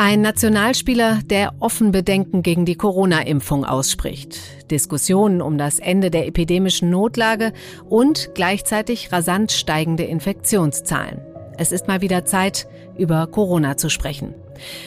Ein 0.00 0.20
Nationalspieler, 0.20 1.18
der 1.24 1.54
offen 1.58 1.90
Bedenken 1.90 2.42
gegen 2.42 2.64
die 2.64 2.76
Corona-Impfung 2.76 3.64
ausspricht. 3.64 4.70
Diskussionen 4.70 5.42
um 5.42 5.58
das 5.58 5.80
Ende 5.80 6.12
der 6.12 6.28
epidemischen 6.28 6.88
Notlage 6.88 7.52
und 7.88 8.30
gleichzeitig 8.34 9.10
rasant 9.10 9.50
steigende 9.50 10.04
Infektionszahlen. 10.04 11.20
Es 11.58 11.72
ist 11.72 11.88
mal 11.88 12.00
wieder 12.00 12.24
Zeit, 12.24 12.68
über 12.96 13.26
Corona 13.26 13.76
zu 13.76 13.90
sprechen. 13.90 14.34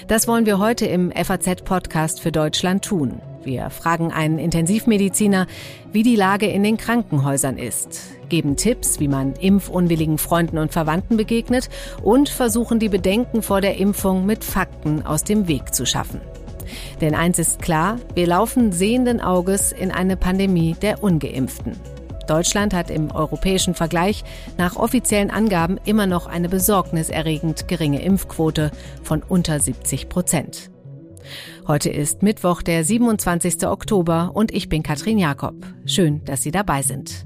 Das 0.07 0.30
wollen 0.30 0.46
wir 0.46 0.59
heute 0.59 0.86
im 0.86 1.12
FAZ-Podcast 1.12 2.21
für 2.21 2.32
Deutschland 2.32 2.86
tun. 2.86 3.21
Wir 3.43 3.70
fragen 3.70 4.14
einen 4.14 4.39
Intensivmediziner, 4.39 5.46
wie 5.91 6.04
die 6.04 6.16
Lage 6.16 6.46
in 6.46 6.64
den 6.64 6.78
Krankenhäusern 6.78 7.57
ist, 7.57 8.00
geben 8.32 8.55
Tipps, 8.55 9.00
wie 9.00 9.09
man 9.09 9.34
impfunwilligen 9.34 10.18
Freunden 10.18 10.57
und 10.57 10.71
Verwandten 10.71 11.18
begegnet 11.18 11.70
und 12.02 12.30
versuchen 12.30 12.80
die 12.80 12.90
Bedenken 12.90 13.44
vor 13.44 13.62
der 13.62 13.77
Impfung 13.77 14.26
mit 14.26 14.44
Fakten 14.44 15.05
aus 15.05 15.23
dem 15.23 15.48
Weg 15.48 15.76
zu 15.76 15.85
schaffen. 15.85 16.21
Denn 17.02 17.13
eins 17.13 17.38
ist 17.38 17.62
klar, 17.62 17.98
wir 18.16 18.26
laufen 18.26 18.71
sehenden 18.71 19.20
Auges 19.20 19.73
in 19.73 19.91
eine 19.91 20.16
Pandemie 20.16 20.76
der 20.81 21.04
ungeimpften. 21.04 21.76
Deutschland 22.27 22.73
hat 22.73 22.90
im 22.90 23.12
europäischen 23.12 23.73
Vergleich 23.73 24.23
nach 24.57 24.77
offiziellen 24.77 25.29
Angaben 25.29 25.77
immer 25.84 26.07
noch 26.07 26.27
eine 26.27 26.48
besorgniserregend 26.48 27.68
geringe 27.68 28.02
Impfquote 28.02 28.71
von 29.04 29.21
unter 29.23 29.59
70 29.59 30.07
Prozent. 30.07 30.71
Heute 31.68 31.90
ist 31.90 32.23
Mittwoch, 32.23 32.62
der 32.62 32.85
27. 32.85 33.68
Oktober 33.68 34.32
und 34.34 34.54
ich 34.54 34.70
bin 34.70 34.84
Katrin 34.84 35.18
Jakob. 35.18 35.55
Schön, 35.85 36.23
dass 36.23 36.41
Sie 36.41 36.52
dabei 36.52 36.82
sind. 36.82 37.26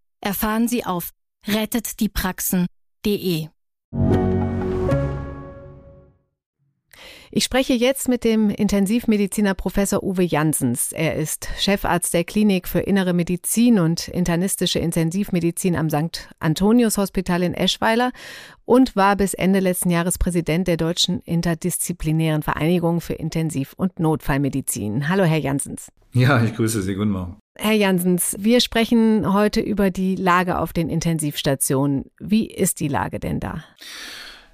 erfahren 0.21 0.67
Sie 0.67 0.85
auf 0.85 1.09
rettetdiepraxen.de. 1.47 3.47
Ich 7.33 7.45
spreche 7.45 7.73
jetzt 7.73 8.09
mit 8.09 8.25
dem 8.25 8.49
Intensivmediziner 8.49 9.53
Professor 9.53 10.03
Uwe 10.03 10.23
Jansens. 10.23 10.91
Er 10.91 11.15
ist 11.15 11.47
Chefarzt 11.57 12.13
der 12.13 12.25
Klinik 12.25 12.67
für 12.67 12.81
Innere 12.81 13.13
Medizin 13.13 13.79
und 13.79 14.09
internistische 14.09 14.79
Intensivmedizin 14.79 15.77
am 15.77 15.89
St. 15.89 16.27
Antonius 16.39 16.97
Hospital 16.97 17.43
in 17.43 17.53
Eschweiler 17.53 18.11
und 18.65 18.97
war 18.97 19.15
bis 19.15 19.33
Ende 19.33 19.61
letzten 19.61 19.91
Jahres 19.91 20.17
Präsident 20.17 20.67
der 20.67 20.75
Deutschen 20.75 21.21
Interdisziplinären 21.21 22.43
Vereinigung 22.43 22.99
für 22.99 23.13
Intensiv- 23.13 23.75
und 23.77 23.97
Notfallmedizin. 23.97 25.07
Hallo, 25.07 25.23
Herr 25.23 25.39
Jansens. 25.39 25.87
Ja, 26.11 26.43
ich 26.43 26.53
grüße 26.53 26.81
Sie. 26.81 26.95
Guten 26.95 27.11
Morgen. 27.11 27.40
Herr 27.55 27.73
Jansens, 27.73 28.35
wir 28.39 28.61
sprechen 28.61 29.33
heute 29.33 29.59
über 29.59 29.91
die 29.91 30.15
Lage 30.15 30.57
auf 30.57 30.71
den 30.73 30.89
Intensivstationen. 30.89 32.05
Wie 32.17 32.47
ist 32.49 32.79
die 32.79 32.87
Lage 32.87 33.19
denn 33.19 33.39
da? 33.39 33.63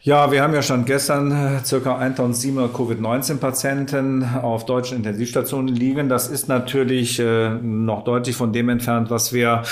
Ja, 0.07 0.31
wir 0.31 0.41
haben 0.41 0.53
ja 0.53 0.61
schon 0.61 0.85
gestern 0.85 1.33
äh, 1.33 1.65
circa 1.65 1.97
1700 1.97 2.73
Covid-19-Patienten 2.73 4.23
auf 4.41 4.63
deutschen 4.63 4.99
Intensivstationen 4.99 5.67
liegen. 5.75 6.07
Das 6.07 6.29
ist 6.29 6.47
natürlich 6.47 7.19
äh, 7.19 7.49
noch 7.49 8.05
deutlich 8.05 8.33
von 8.33 8.53
dem 8.53 8.69
entfernt, 8.69 9.09
was 9.09 9.33
wir 9.33 9.63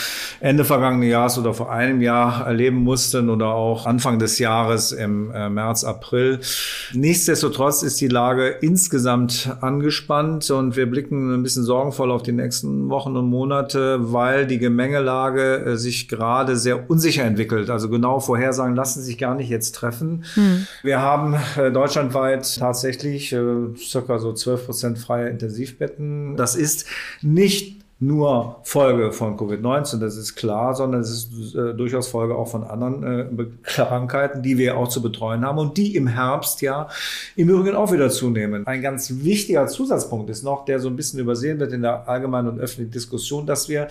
Ende 0.42 0.66
vergangenen 0.66 1.08
Jahres 1.08 1.38
oder 1.38 1.54
vor 1.54 1.72
einem 1.72 2.02
Jahr 2.02 2.46
erleben 2.46 2.84
mussten 2.84 3.30
oder 3.30 3.54
auch 3.54 3.86
Anfang 3.86 4.20
des 4.20 4.38
Jahres 4.38 4.92
im 4.92 5.32
äh, 5.32 5.50
März, 5.50 5.86
April. 5.86 6.42
Nichtsdestotrotz 6.92 7.82
ist 7.82 8.02
die 8.02 8.10
Lage 8.10 8.58
insgesamt 8.60 9.56
angespannt 9.62 10.52
und 10.52 10.76
wir 10.76 10.92
blicken 10.92 11.34
ein 11.34 11.44
bisschen 11.44 11.64
sorgenvoll 11.64 12.12
auf 12.12 12.24
die 12.24 12.34
nächsten 12.34 12.90
Wochen 12.90 13.16
und 13.16 13.30
Monate, 13.30 14.12
weil 14.12 14.46
die 14.48 14.60
Gemengelage 14.60 15.78
sich 15.78 16.10
gerade 16.10 16.58
sehr 16.58 16.90
unsicher 16.90 17.24
entwickelt. 17.24 17.70
Also 17.70 17.88
genau 17.88 18.20
Vorhersagen 18.20 18.76
lassen 18.76 19.02
sich 19.02 19.18
gar 19.18 19.36
nicht 19.36 19.48
jetzt 19.48 19.76
treffen. 19.76 20.25
Hm. 20.34 20.68
Wir 20.84 21.02
haben 21.02 21.36
äh, 21.58 21.72
deutschlandweit 21.72 22.58
tatsächlich 22.58 23.32
äh, 23.32 23.76
circa 23.78 24.20
so 24.20 24.34
12 24.34 24.66
Prozent 24.66 24.98
freie 24.98 25.30
Intensivbetten. 25.30 26.36
Das 26.36 26.56
ist 26.56 26.88
nicht 27.22 27.85
nur 28.00 28.60
Folge 28.64 29.14
von 29.14 29.38
Covid-19, 29.38 30.00
das 30.00 30.18
ist 30.18 30.36
klar, 30.36 30.76
sondern 30.76 31.00
es 31.00 31.12
ist 31.12 31.56
äh, 31.56 31.74
durchaus 31.74 32.10
Folge 32.10 32.36
auch 32.36 32.50
von 32.50 32.66
anderen 32.66 33.40
äh, 33.40 33.46
Krankheiten, 33.64 34.42
die 34.42 34.58
wir 34.58 34.78
auch 34.78 34.90
zu 34.90 35.02
betreuen 35.02 35.46
haben 35.46 35.60
und 35.60 35.78
die 35.78 35.96
im 35.96 36.08
Herbst 36.08 36.62
ja 36.62 36.90
im 37.38 37.50
Übrigen 37.50 37.76
auch 37.78 37.94
wieder 37.94 38.10
zunehmen. 38.10 38.68
Ein 38.68 38.82
ganz 38.82 39.24
wichtiger 39.24 39.68
Zusatzpunkt 39.68 40.30
ist 40.30 40.44
noch, 40.44 40.66
der 40.66 40.80
so 40.80 40.90
ein 40.90 40.98
bisschen 40.98 41.20
übersehen 41.22 41.58
wird 41.60 41.72
in 41.72 41.84
der 41.84 42.10
allgemeinen 42.10 42.50
und 42.50 42.60
öffentlichen 42.60 42.92
Diskussion, 42.92 43.46
dass 43.46 43.70
wir 43.70 43.88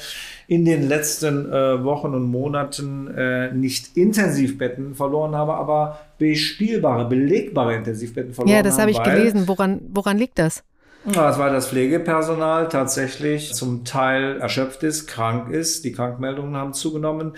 in 0.48 0.66
den 0.66 0.86
letzten 0.86 1.50
äh, 1.50 1.82
Wochen 1.82 2.08
und 2.08 2.24
Monaten 2.24 3.08
äh, 3.08 3.54
nicht 3.54 3.96
Intensivbetten 3.96 4.94
verloren 4.94 5.34
haben, 5.34 5.50
aber 5.50 5.98
bespielbare, 6.18 7.08
belegbare 7.08 7.74
Intensivbetten 7.76 8.34
verloren 8.34 8.54
haben. 8.54 8.64
Ja, 8.64 8.70
das 8.70 8.78
habe 8.78 8.90
ich 8.90 9.02
gelesen. 9.02 9.48
Woran, 9.48 9.80
woran 9.92 10.18
liegt 10.18 10.38
das? 10.38 10.62
Das 11.06 11.38
war 11.38 11.50
das 11.50 11.68
Pflegepersonal 11.68 12.68
tatsächlich 12.68 13.52
zum 13.54 13.84
Teil 13.84 14.38
erschöpft 14.40 14.82
ist, 14.82 15.06
krank 15.06 15.50
ist. 15.50 15.84
Die 15.84 15.92
Krankmeldungen 15.92 16.56
haben 16.56 16.72
zugenommen. 16.72 17.36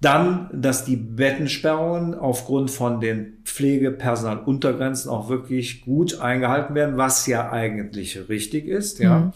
Dann, 0.00 0.48
dass 0.52 0.84
die 0.86 0.96
Bettensperrungen 0.96 2.14
aufgrund 2.14 2.70
von 2.70 3.00
den 3.00 3.38
Pflegepersonaluntergrenzen 3.44 5.10
auch 5.10 5.28
wirklich 5.28 5.82
gut 5.82 6.20
eingehalten 6.20 6.74
werden, 6.74 6.96
was 6.96 7.26
ja 7.26 7.50
eigentlich 7.50 8.28
richtig 8.28 8.66
ist, 8.66 8.98
ja. 8.98 9.18
Mhm. 9.18 9.32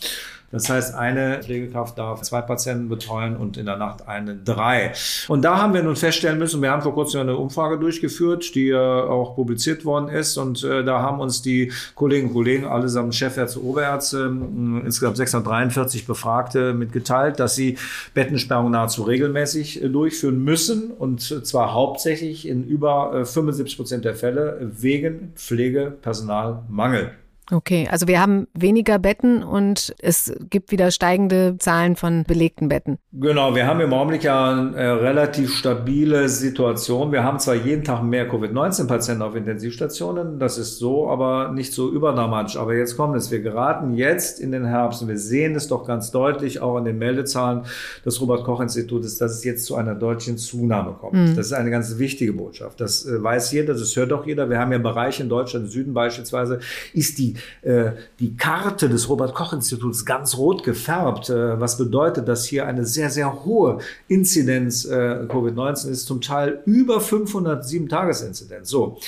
Das 0.54 0.70
heißt, 0.70 0.94
eine 0.94 1.40
Pflegekraft 1.42 1.98
darf 1.98 2.22
zwei 2.22 2.40
Patienten 2.40 2.88
betreuen 2.88 3.36
und 3.36 3.56
in 3.56 3.66
der 3.66 3.76
Nacht 3.76 4.06
eine 4.06 4.36
drei. 4.36 4.92
Und 5.26 5.42
da 5.42 5.58
haben 5.58 5.74
wir 5.74 5.82
nun 5.82 5.96
feststellen 5.96 6.38
müssen, 6.38 6.62
wir 6.62 6.70
haben 6.70 6.82
vor 6.82 6.94
kurzem 6.94 7.22
eine 7.22 7.36
Umfrage 7.36 7.76
durchgeführt, 7.76 8.54
die 8.54 8.72
auch 8.72 9.34
publiziert 9.34 9.84
worden 9.84 10.08
ist. 10.08 10.36
Und 10.36 10.62
äh, 10.62 10.84
da 10.84 11.02
haben 11.02 11.18
uns 11.18 11.42
die 11.42 11.72
Kolleginnen 11.96 12.28
und 12.28 12.34
Kollegen, 12.34 12.66
allesamt 12.66 13.16
Chefärzte, 13.16 13.64
Oberärzte, 13.64 14.26
äh, 14.26 14.86
insgesamt 14.86 15.16
643 15.16 16.06
Befragte 16.06 16.72
mitgeteilt, 16.72 17.40
dass 17.40 17.56
sie 17.56 17.76
Bettensperrung 18.14 18.70
nahezu 18.70 19.02
regelmäßig 19.02 19.82
äh, 19.82 19.88
durchführen 19.88 20.44
müssen. 20.44 20.92
Und 20.92 21.20
zwar 21.20 21.74
hauptsächlich 21.74 22.46
in 22.46 22.62
über 22.64 23.26
75 23.26 23.76
Prozent 23.76 24.04
der 24.04 24.14
Fälle 24.14 24.60
wegen 24.60 25.32
Pflegepersonalmangel. 25.34 27.10
Okay, 27.50 27.86
also 27.90 28.08
wir 28.08 28.20
haben 28.20 28.46
weniger 28.54 28.98
Betten 28.98 29.42
und 29.42 29.94
es 30.00 30.32
gibt 30.48 30.70
wieder 30.72 30.90
steigende 30.90 31.56
Zahlen 31.58 31.94
von 31.94 32.24
belegten 32.24 32.68
Betten. 32.68 32.98
Genau, 33.12 33.54
wir 33.54 33.66
haben 33.66 33.80
im 33.80 33.92
Augenblick 33.92 34.24
ja 34.24 34.50
eine 34.50 34.76
äh, 34.76 34.86
relativ 34.86 35.54
stabile 35.54 36.30
Situation. 36.30 37.12
Wir 37.12 37.22
haben 37.22 37.38
zwar 37.38 37.54
jeden 37.54 37.84
Tag 37.84 38.02
mehr 38.02 38.26
Covid-19-Patienten 38.28 39.22
auf 39.22 39.34
Intensivstationen, 39.34 40.38
das 40.38 40.56
ist 40.56 40.78
so, 40.78 41.10
aber 41.10 41.52
nicht 41.52 41.74
so 41.74 41.90
überdramatisch. 41.90 42.56
Aber 42.56 42.74
jetzt 42.74 42.96
kommt 42.96 43.14
es, 43.14 43.30
wir 43.30 43.40
geraten 43.40 43.92
jetzt 43.92 44.40
in 44.40 44.50
den 44.50 44.64
Herbst 44.64 45.02
und 45.02 45.08
wir 45.08 45.18
sehen 45.18 45.54
es 45.54 45.68
doch 45.68 45.86
ganz 45.86 46.10
deutlich 46.10 46.60
auch 46.60 46.76
an 46.76 46.86
den 46.86 46.96
Meldezahlen 46.96 47.64
des 48.06 48.22
Robert-Koch-Institutes, 48.22 49.18
dass 49.18 49.32
es 49.32 49.44
jetzt 49.44 49.66
zu 49.66 49.76
einer 49.76 49.94
deutlichen 49.94 50.38
Zunahme 50.38 50.92
kommt. 50.92 51.12
Mhm. 51.12 51.36
Das 51.36 51.46
ist 51.46 51.52
eine 51.52 51.70
ganz 51.70 51.98
wichtige 51.98 52.32
Botschaft. 52.32 52.80
Das 52.80 53.04
äh, 53.04 53.22
weiß 53.22 53.52
jeder, 53.52 53.74
das 53.74 53.94
hört 53.96 54.14
auch 54.14 54.24
jeder. 54.24 54.48
Wir 54.48 54.58
haben 54.58 54.72
ja 54.72 54.78
Bereiche 54.78 55.22
in 55.22 55.28
Deutschland, 55.28 55.66
im 55.66 55.70
Süden 55.70 55.92
beispielsweise, 55.92 56.60
ist 56.94 57.18
die 57.18 57.33
äh, 57.62 57.92
die, 58.20 58.36
Karte 58.36 58.88
des 58.88 59.08
Robert-Koch-Instituts 59.08 60.04
ganz 60.04 60.36
rot 60.36 60.62
gefärbt, 60.64 61.30
äh, 61.30 61.60
was 61.60 61.78
bedeutet, 61.78 62.28
dass 62.28 62.44
hier 62.44 62.66
eine 62.66 62.84
sehr, 62.84 63.10
sehr 63.10 63.44
hohe 63.44 63.78
Inzidenz 64.08 64.84
äh, 64.84 65.26
Covid-19 65.28 65.88
ist, 65.90 66.06
zum 66.06 66.20
Teil 66.20 66.60
über 66.66 67.00
507 67.00 67.88
Tagesinzidenz. 67.88 68.68
So. 68.68 68.98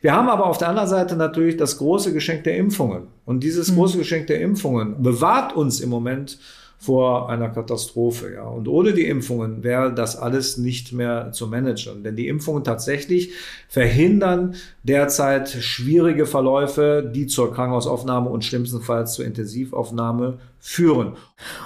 Wir 0.00 0.14
haben 0.14 0.30
aber 0.30 0.46
auf 0.46 0.56
der 0.56 0.68
anderen 0.68 0.88
Seite 0.88 1.14
natürlich 1.14 1.58
das 1.58 1.76
große 1.76 2.14
Geschenk 2.14 2.44
der 2.44 2.56
Impfungen. 2.56 3.08
Und 3.26 3.44
dieses 3.44 3.70
mhm. 3.70 3.76
große 3.76 3.98
Geschenk 3.98 4.28
der 4.28 4.40
Impfungen 4.40 5.02
bewahrt 5.02 5.54
uns 5.54 5.80
im 5.80 5.90
Moment 5.90 6.38
vor 6.80 7.28
einer 7.28 7.50
Katastrophe. 7.50 8.32
Ja. 8.32 8.44
Und 8.44 8.66
ohne 8.66 8.94
die 8.94 9.06
Impfungen 9.06 9.62
wäre 9.62 9.94
das 9.94 10.16
alles 10.16 10.56
nicht 10.56 10.92
mehr 10.92 11.30
zu 11.30 11.46
managen. 11.46 12.02
Denn 12.02 12.16
die 12.16 12.26
Impfungen 12.26 12.64
tatsächlich 12.64 13.34
verhindern 13.68 14.54
derzeit 14.82 15.50
schwierige 15.50 16.24
Verläufe, 16.24 17.08
die 17.14 17.26
zur 17.26 17.52
Krankenhausaufnahme 17.52 18.30
und 18.30 18.46
schlimmstenfalls 18.46 19.12
zur 19.12 19.26
Intensivaufnahme 19.26 20.38
führen. 20.58 21.16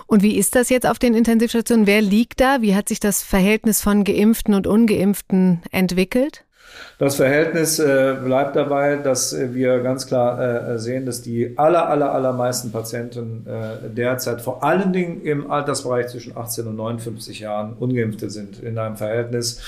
Und 0.09 0.25
wie 0.25 0.37
ist 0.37 0.57
das 0.57 0.69
jetzt 0.69 0.87
auf 0.87 0.99
den 0.99 1.15
Intensivstationen? 1.15 1.87
Wer 1.87 2.03
liegt 2.03 2.41
da? 2.41 2.61
Wie 2.61 2.75
hat 2.75 2.89
sich 2.89 2.99
das 2.99 3.23
Verhältnis 3.23 3.81
von 3.81 4.03
Geimpften 4.03 4.53
und 4.53 4.67
Ungeimpften 4.67 5.63
entwickelt? 5.71 6.45
Das 6.99 7.17
Verhältnis 7.17 7.79
äh, 7.79 8.17
bleibt 8.25 8.57
dabei, 8.57 8.97
dass 8.97 9.37
wir 9.37 9.81
ganz 9.81 10.07
klar 10.07 10.41
äh, 10.75 10.79
sehen, 10.79 11.07
dass 11.07 11.23
die 11.23 11.59
aller, 11.59 11.89
aller, 11.89 12.13
allermeisten 12.13 12.71
Patienten 12.73 13.47
äh, 13.47 13.89
derzeit 13.91 14.41
vor 14.41 14.63
allen 14.63 14.93
Dingen 14.93 15.23
im 15.23 15.51
Altersbereich 15.51 16.09
zwischen 16.09 16.37
18 16.37 16.67
und 16.67 16.77
59 16.77 17.41
Jahren 17.41 17.75
ungeimpfte 17.75 18.31
sind. 18.31 18.63
In 18.63 18.79
einem 18.79 18.97
Verhältnis 18.97 19.61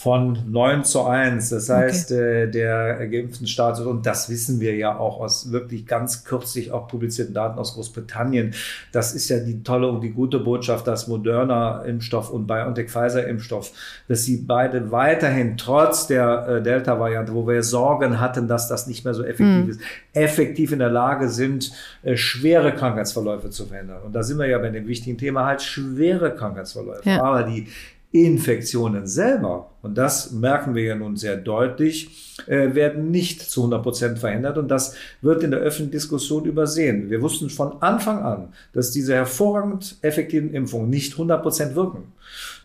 von 0.00 0.38
9 0.50 0.84
zu 0.84 1.04
1. 1.04 1.50
Das 1.50 1.68
heißt, 1.68 2.12
okay. 2.12 2.44
äh, 2.44 2.50
der 2.50 3.06
geimpften 3.08 3.46
Status, 3.46 3.84
und 3.84 4.06
das 4.06 4.30
wissen 4.30 4.58
wir 4.58 4.74
ja 4.74 4.96
auch 4.96 5.20
aus 5.20 5.52
wirklich 5.52 5.86
ganz 5.86 6.24
kürzlich 6.24 6.72
auch 6.72 6.88
publizierten 6.88 7.34
Daten 7.34 7.58
aus 7.58 7.74
Großbritannien. 7.74 8.54
Das 8.92 9.14
ist 9.14 9.28
ja 9.28 9.40
die 9.40 9.62
tolle 9.62 9.88
und 9.88 10.00
die 10.00 10.12
gute 10.12 10.38
Botschaft, 10.38 10.86
dass 10.86 11.06
Moderna 11.06 11.82
Impfstoff 11.82 12.30
und 12.30 12.46
BioNTech 12.46 12.88
Pfizer 12.88 13.26
Impfstoff, 13.26 13.72
dass 14.08 14.24
sie 14.24 14.38
beide 14.38 14.90
weiterhin 14.90 15.58
trotz 15.58 16.06
der 16.06 16.48
äh, 16.48 16.62
Delta-Variante, 16.62 17.34
wo 17.34 17.46
wir 17.46 17.62
Sorgen 17.62 18.20
hatten, 18.20 18.48
dass 18.48 18.68
das 18.68 18.86
nicht 18.86 19.04
mehr 19.04 19.12
so 19.12 19.22
effektiv 19.22 19.64
mhm. 19.64 19.70
ist, 19.70 19.80
effektiv 20.14 20.72
in 20.72 20.78
der 20.78 20.88
Lage 20.88 21.28
sind, 21.28 21.72
äh, 22.04 22.16
schwere 22.16 22.72
Krankheitsverläufe 22.72 23.50
zu 23.50 23.66
verhindern. 23.66 24.00
Und 24.06 24.14
da 24.14 24.22
sind 24.22 24.38
wir 24.38 24.46
ja 24.46 24.56
bei 24.56 24.70
dem 24.70 24.86
wichtigen 24.86 25.18
Thema 25.18 25.44
halt 25.44 25.60
schwere 25.60 26.34
Krankheitsverläufe. 26.34 27.06
Ja. 27.06 27.22
Aber 27.22 27.42
die 27.42 27.66
Infektionen 28.12 29.06
selber, 29.06 29.70
und 29.82 29.96
das 29.96 30.32
merken 30.32 30.74
wir 30.74 30.82
ja 30.82 30.94
nun 30.96 31.16
sehr 31.16 31.36
deutlich, 31.36 32.36
äh, 32.46 32.74
werden 32.74 33.10
nicht 33.10 33.40
zu 33.40 33.60
100 33.60 33.82
Prozent 33.82 34.18
verhindert 34.18 34.58
und 34.58 34.68
das 34.68 34.94
wird 35.22 35.42
in 35.44 35.52
der 35.52 35.60
öffentlichen 35.60 35.92
Diskussion 35.92 36.44
übersehen. 36.44 37.08
Wir 37.08 37.22
wussten 37.22 37.50
von 37.50 37.80
Anfang 37.80 38.18
an, 38.22 38.52
dass 38.72 38.90
diese 38.90 39.14
hervorragend 39.14 39.96
effektiven 40.02 40.52
Impfungen 40.52 40.90
nicht 40.90 41.12
100 41.12 41.42
Prozent 41.42 41.74
wirken. 41.76 42.12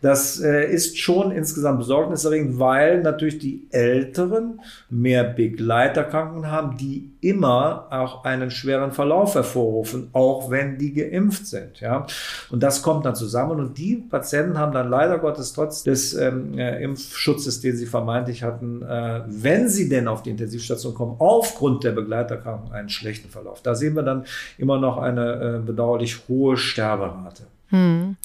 Das 0.02 0.40
äh, 0.40 0.70
ist 0.70 0.98
schon 0.98 1.30
insgesamt 1.30 1.78
besorgniserregend, 1.78 2.58
weil 2.58 3.02
natürlich 3.02 3.38
die 3.38 3.66
Älteren 3.70 4.60
mehr 4.90 5.24
Begleiterkrankungen 5.24 6.50
haben, 6.50 6.76
die 6.76 7.12
immer 7.20 7.88
auch 7.90 8.24
einen 8.24 8.50
schweren 8.50 8.92
Verlauf 8.92 9.34
hervorrufen, 9.34 10.08
auch 10.12 10.50
wenn 10.50 10.78
die 10.78 10.92
geimpft 10.92 11.46
sind. 11.46 11.80
Ja? 11.80 12.06
Und 12.50 12.62
das 12.62 12.82
kommt 12.82 13.04
dann 13.04 13.16
zusammen 13.16 13.58
und 13.58 13.78
die 13.78 13.96
Patienten 13.96 14.58
haben 14.58 14.72
dann 14.72 14.88
leider 14.88 15.18
Gottes 15.18 15.52
trotz 15.52 15.82
des 15.82 16.14
ähm, 16.14 16.58
äh, 16.58 16.82
Impfschutzes, 16.82 17.60
den 17.60 17.76
sie 17.76 17.86
vermeintlich 17.86 18.42
hatten, 18.42 18.82
äh, 18.82 19.22
wenn 19.26 19.68
sie 19.68 19.88
denn 19.88 20.08
auf 20.08 20.22
die 20.22 20.30
Intensivstation 20.30 20.94
kommen, 20.94 21.16
aufgrund 21.18 21.84
der 21.84 21.92
Begleiterkrankung 21.92 22.72
einen 22.72 22.88
schlechten 22.88 23.28
Verlauf. 23.28 23.62
Da 23.62 23.74
sehen 23.74 23.94
wir 23.94 24.02
dann 24.02 24.24
immer 24.58 24.78
noch 24.78 24.98
eine 24.98 25.56
äh, 25.56 25.66
bedauerlich 25.66 26.28
hohe 26.28 26.56
Sterberate. 26.56 27.44
Hm. 27.70 28.16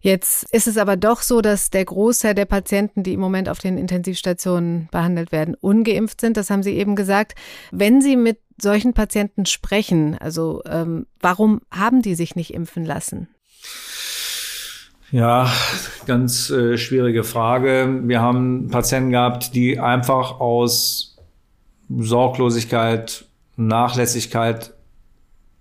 Jetzt 0.00 0.50
ist 0.52 0.66
es 0.66 0.78
aber 0.78 0.96
doch 0.96 1.20
so, 1.20 1.42
dass 1.42 1.68
der 1.68 1.84
Großteil 1.84 2.34
der 2.34 2.46
Patienten, 2.46 3.02
die 3.02 3.12
im 3.12 3.20
Moment 3.20 3.48
auf 3.50 3.58
den 3.58 3.76
Intensivstationen 3.76 4.88
behandelt 4.90 5.30
werden, 5.30 5.54
ungeimpft 5.60 6.22
sind. 6.22 6.38
Das 6.38 6.48
haben 6.48 6.62
Sie 6.62 6.74
eben 6.74 6.96
gesagt. 6.96 7.34
Wenn 7.70 8.00
Sie 8.00 8.16
mit 8.16 8.38
solchen 8.60 8.94
Patienten 8.94 9.44
sprechen, 9.44 10.16
also 10.18 10.62
ähm, 10.66 11.06
warum 11.20 11.60
haben 11.70 12.00
die 12.00 12.14
sich 12.14 12.34
nicht 12.34 12.54
impfen 12.54 12.84
lassen? 12.84 13.28
Ja, 15.12 15.52
ganz 16.06 16.50
äh, 16.50 16.78
schwierige 16.78 17.24
Frage. 17.24 18.00
Wir 18.04 18.20
haben 18.22 18.68
Patienten 18.70 19.10
gehabt, 19.10 19.54
die 19.54 19.78
einfach 19.78 20.40
aus 20.40 21.18
Sorglosigkeit, 21.88 23.26
Nachlässigkeit 23.56 24.72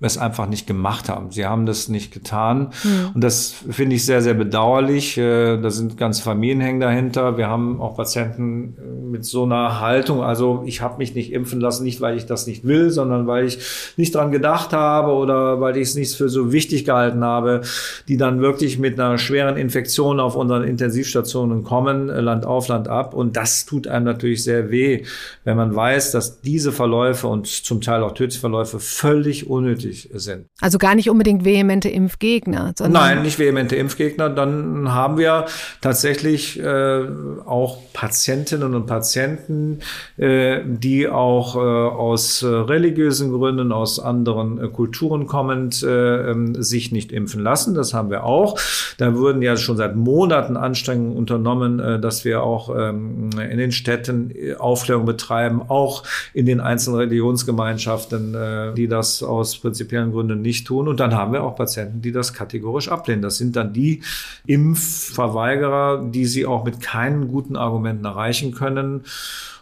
es 0.07 0.17
einfach 0.17 0.47
nicht 0.47 0.65
gemacht 0.65 1.09
haben. 1.09 1.31
Sie 1.31 1.45
haben 1.45 1.65
das 1.65 1.89
nicht 1.89 2.13
getan. 2.13 2.69
Mhm. 2.83 3.09
Und 3.15 3.23
das 3.23 3.53
finde 3.69 3.97
ich 3.97 4.05
sehr, 4.05 4.21
sehr 4.21 4.33
bedauerlich. 4.33 5.17
Äh, 5.17 5.57
da 5.57 5.69
sind 5.69 5.97
ganze 5.97 6.23
Familien 6.23 6.61
hängen 6.61 6.79
dahinter. 6.79 7.37
Wir 7.37 7.47
haben 7.47 7.81
auch 7.81 7.97
Patienten 7.97 8.77
äh, 8.77 9.11
mit 9.11 9.25
so 9.25 9.43
einer 9.43 9.81
Haltung. 9.81 10.23
Also 10.23 10.63
ich 10.65 10.81
habe 10.81 10.99
mich 10.99 11.15
nicht 11.15 11.33
impfen 11.33 11.59
lassen, 11.59 11.83
nicht 11.83 11.99
weil 11.99 12.15
ich 12.15 12.25
das 12.25 12.47
nicht 12.47 12.63
will, 12.63 12.91
sondern 12.91 13.27
weil 13.27 13.45
ich 13.45 13.59
nicht 13.97 14.15
dran 14.15 14.31
gedacht 14.31 14.71
habe 14.71 15.11
oder 15.11 15.59
weil 15.59 15.75
ich 15.75 15.89
es 15.89 15.95
nicht 15.95 16.15
für 16.15 16.29
so 16.29 16.53
wichtig 16.53 16.85
gehalten 16.85 17.23
habe, 17.23 17.61
die 18.07 18.15
dann 18.15 18.39
wirklich 18.39 18.79
mit 18.79 18.97
einer 18.97 19.17
schweren 19.17 19.57
Infektion 19.57 20.21
auf 20.21 20.37
unseren 20.37 20.63
Intensivstationen 20.63 21.65
kommen, 21.65 22.09
äh, 22.09 22.21
Land 22.21 22.45
auf, 22.45 22.69
Land 22.69 22.87
ab. 22.87 23.13
Und 23.13 23.35
das 23.35 23.65
tut 23.65 23.85
einem 23.87 24.05
natürlich 24.05 24.45
sehr 24.45 24.71
weh, 24.71 25.03
wenn 25.43 25.57
man 25.57 25.75
weiß, 25.75 26.13
dass 26.13 26.39
diese 26.39 26.71
Verläufe 26.71 27.27
und 27.27 27.47
zum 27.47 27.81
Teil 27.81 28.01
auch 28.01 28.13
tödliche 28.13 28.39
Verläufe 28.39 28.79
völlig 28.79 29.49
unnötig 29.49 29.88
wichtig 29.89 30.09
sind. 30.13 30.47
Also 30.61 30.77
gar 30.77 30.95
nicht 30.95 31.09
unbedingt 31.09 31.43
vehemente 31.43 31.89
Impfgegner. 31.89 32.73
Sondern 32.75 33.01
Nein, 33.01 33.21
nicht 33.23 33.39
vehemente 33.39 33.75
Impfgegner. 33.75 34.29
Dann 34.29 34.93
haben 34.93 35.17
wir 35.17 35.45
tatsächlich 35.81 36.59
äh, 36.59 37.05
auch 37.45 37.79
Patientinnen 37.93 38.75
und 38.75 38.85
Patienten, 38.85 39.79
äh, 40.17 40.61
die 40.65 41.07
auch 41.07 41.55
äh, 41.55 41.59
aus 41.59 42.43
äh, 42.43 42.47
religiösen 42.47 43.31
Gründen, 43.31 43.71
aus 43.71 43.99
anderen 43.99 44.63
äh, 44.63 44.67
Kulturen 44.67 45.27
kommend, 45.27 45.83
äh, 45.83 46.31
ähm, 46.31 46.61
sich 46.61 46.91
nicht 46.91 47.11
impfen 47.11 47.41
lassen. 47.41 47.73
Das 47.73 47.93
haben 47.93 48.09
wir 48.09 48.23
auch. 48.23 48.59
Da 48.97 49.15
wurden 49.15 49.41
ja 49.41 49.57
schon 49.57 49.77
seit 49.77 49.95
Monaten 49.95 50.57
Anstrengungen 50.57 51.17
unternommen, 51.17 52.01
dass 52.01 52.25
wir 52.25 52.43
auch 52.43 52.75
ähm, 52.75 53.29
in 53.39 53.57
den 53.57 53.71
Städten 53.71 54.33
Aufklärung 54.57 55.05
betreiben, 55.05 55.61
auch 55.67 56.03
in 56.33 56.45
den 56.45 56.59
einzelnen 56.59 56.99
Religionsgemeinschaften, 56.99 58.75
die 58.75 58.87
das 58.87 59.23
aus 59.23 59.57
Prinzip 59.57 59.78
prinzipiellen 59.79 60.11
Gründen 60.11 60.41
nicht 60.41 60.67
tun. 60.67 60.87
Und 60.87 60.99
dann 60.99 61.13
haben 61.13 61.33
wir 61.33 61.43
auch 61.43 61.55
Patienten, 61.55 62.01
die 62.01 62.11
das 62.11 62.33
kategorisch 62.33 62.89
ablehnen. 62.89 63.21
Das 63.21 63.37
sind 63.37 63.55
dann 63.55 63.73
die 63.73 64.01
Impfverweigerer, 64.45 66.09
die 66.09 66.25
sie 66.25 66.45
auch 66.45 66.65
mit 66.65 66.81
keinen 66.81 67.27
guten 67.27 67.55
Argumenten 67.55 68.05
erreichen 68.05 68.53
können. 68.53 69.03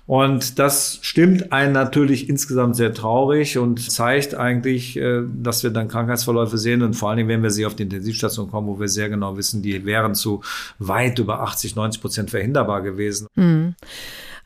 Und 0.06 0.58
das 0.58 1.00
stimmt 1.02 1.52
einen 1.52 1.74
natürlich 1.74 2.30
insgesamt 2.30 2.78
sehr 2.78 2.94
traurig 2.94 3.58
und 3.58 3.92
zeigt 3.92 4.36
eigentlich, 4.36 4.96
äh, 4.96 5.24
dass 5.44 5.64
wir 5.64 5.70
dann 5.70 5.90
Krankheitsverläufe 5.90 6.58
sehen 6.58 6.82
und 6.82 6.94
vor 6.94 7.10
allen 7.10 7.18
Dingen, 7.18 7.30
wenn 7.30 7.44
wir 7.44 7.52
sie 7.52 7.66
auf 7.66 7.76
die 7.76 7.84
Intensivstation 7.84 8.50
kommen, 8.50 8.68
wo 8.68 8.80
wir 8.80 8.88
sehr 8.88 9.10
genau 9.10 9.36
wissen, 9.36 9.62
die 9.62 9.86
wären 9.86 10.16
zu 10.16 10.42
weit 10.80 11.20
über 11.20 11.42
80, 11.42 11.76
90 11.76 12.02
Prozent 12.02 12.30
verhinderbar 12.30 12.84
gewesen. 12.84 13.28
Mhm. 13.36 13.76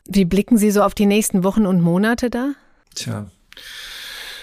Wie 0.08 0.24
blicken 0.24 0.58
Sie 0.58 0.72
so 0.72 0.82
auf 0.82 0.94
die 0.94 1.06
nächsten 1.06 1.44
Wochen 1.44 1.64
und 1.64 1.80
Monate 1.80 2.28
da? 2.28 2.54
Tja, 2.96 3.26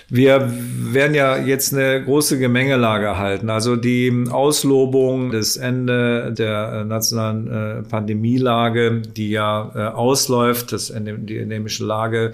wir 0.09 0.51
werden 0.51 1.13
ja 1.13 1.37
jetzt 1.37 1.73
eine 1.73 2.03
große 2.03 2.39
Gemengelage 2.39 3.17
halten. 3.17 3.49
Also 3.49 3.75
die 3.75 4.25
Auslobung 4.31 5.29
des 5.29 5.55
Ende 5.55 6.33
der 6.33 6.83
nationalen 6.85 7.47
äh, 7.47 7.83
Pandemielage, 7.83 9.01
die 9.01 9.29
ja 9.29 9.71
äh, 9.75 9.79
ausläuft, 9.95 10.71
das, 10.71 10.91
die 10.95 11.37
endemische 11.37 11.85
Lage 11.85 12.31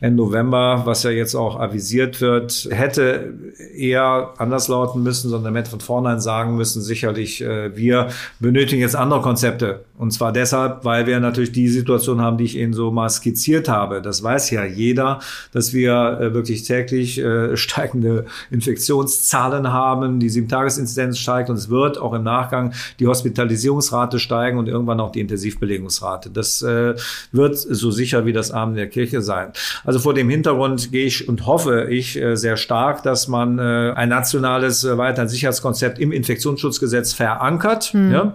Ende 0.00 0.16
November, 0.16 0.82
was 0.84 1.02
ja 1.02 1.10
jetzt 1.10 1.34
auch 1.34 1.58
avisiert 1.58 2.20
wird, 2.20 2.68
hätte 2.70 3.32
eher 3.74 4.34
anders 4.36 4.68
lauten 4.68 5.02
müssen, 5.02 5.30
sondern 5.30 5.54
hätte 5.54 5.70
von 5.70 5.80
vornherein 5.80 6.20
sagen 6.20 6.56
müssen, 6.56 6.82
sicherlich, 6.82 7.42
äh, 7.42 7.74
wir 7.74 8.08
benötigen 8.38 8.82
jetzt 8.82 8.96
andere 8.96 9.22
Konzepte. 9.22 9.84
Und 9.96 10.10
zwar 10.10 10.32
deshalb, 10.32 10.84
weil 10.84 11.06
wir 11.06 11.20
natürlich 11.20 11.52
die 11.52 11.68
Situation 11.68 12.20
haben, 12.20 12.36
die 12.36 12.44
ich 12.44 12.56
Ihnen 12.56 12.72
so 12.72 12.90
mal 12.90 13.08
skizziert 13.08 13.68
habe. 13.68 14.02
Das 14.02 14.22
weiß 14.22 14.50
ja 14.50 14.64
jeder, 14.64 15.20
dass 15.52 15.72
wir 15.72 16.32
wirklich 16.32 16.64
täglich 16.64 17.18
äh, 17.18 17.56
steigende 17.74 18.26
Infektionszahlen 18.50 19.72
haben, 19.72 20.18
die 20.18 20.28
Sieben-Tages-Inzidenz 20.28 21.18
steigt 21.18 21.48
und 21.48 21.56
es 21.56 21.70
wird 21.70 21.98
auch 21.98 22.12
im 22.12 22.24
Nachgang 22.24 22.72
die 22.98 23.06
Hospitalisierungsrate 23.06 24.18
steigen 24.18 24.58
und 24.58 24.68
irgendwann 24.68 25.00
auch 25.00 25.12
die 25.12 25.20
Intensivbelegungsrate. 25.20 26.30
Das 26.30 26.62
äh, 26.62 26.94
wird 27.32 27.56
so 27.56 27.90
sicher 27.90 28.26
wie 28.26 28.32
das 28.32 28.50
Abend 28.50 28.76
der 28.76 28.88
Kirche 28.88 29.22
sein. 29.22 29.52
Also 29.84 30.00
vor 30.00 30.14
dem 30.14 30.28
Hintergrund 30.28 30.90
gehe 30.90 31.06
ich 31.06 31.28
und 31.28 31.46
hoffe 31.46 31.88
ich 31.90 32.20
äh, 32.20 32.36
sehr 32.36 32.56
stark, 32.56 33.02
dass 33.02 33.28
man 33.28 33.58
äh, 33.58 33.92
ein 33.94 34.08
nationales 34.08 34.84
äh, 34.84 34.98
weiteres 34.98 35.30
Sicherheitskonzept 35.30 35.98
im 35.98 36.12
Infektionsschutzgesetz 36.12 37.12
verankert. 37.12 37.94
Mhm. 37.94 38.12
Ja? 38.12 38.34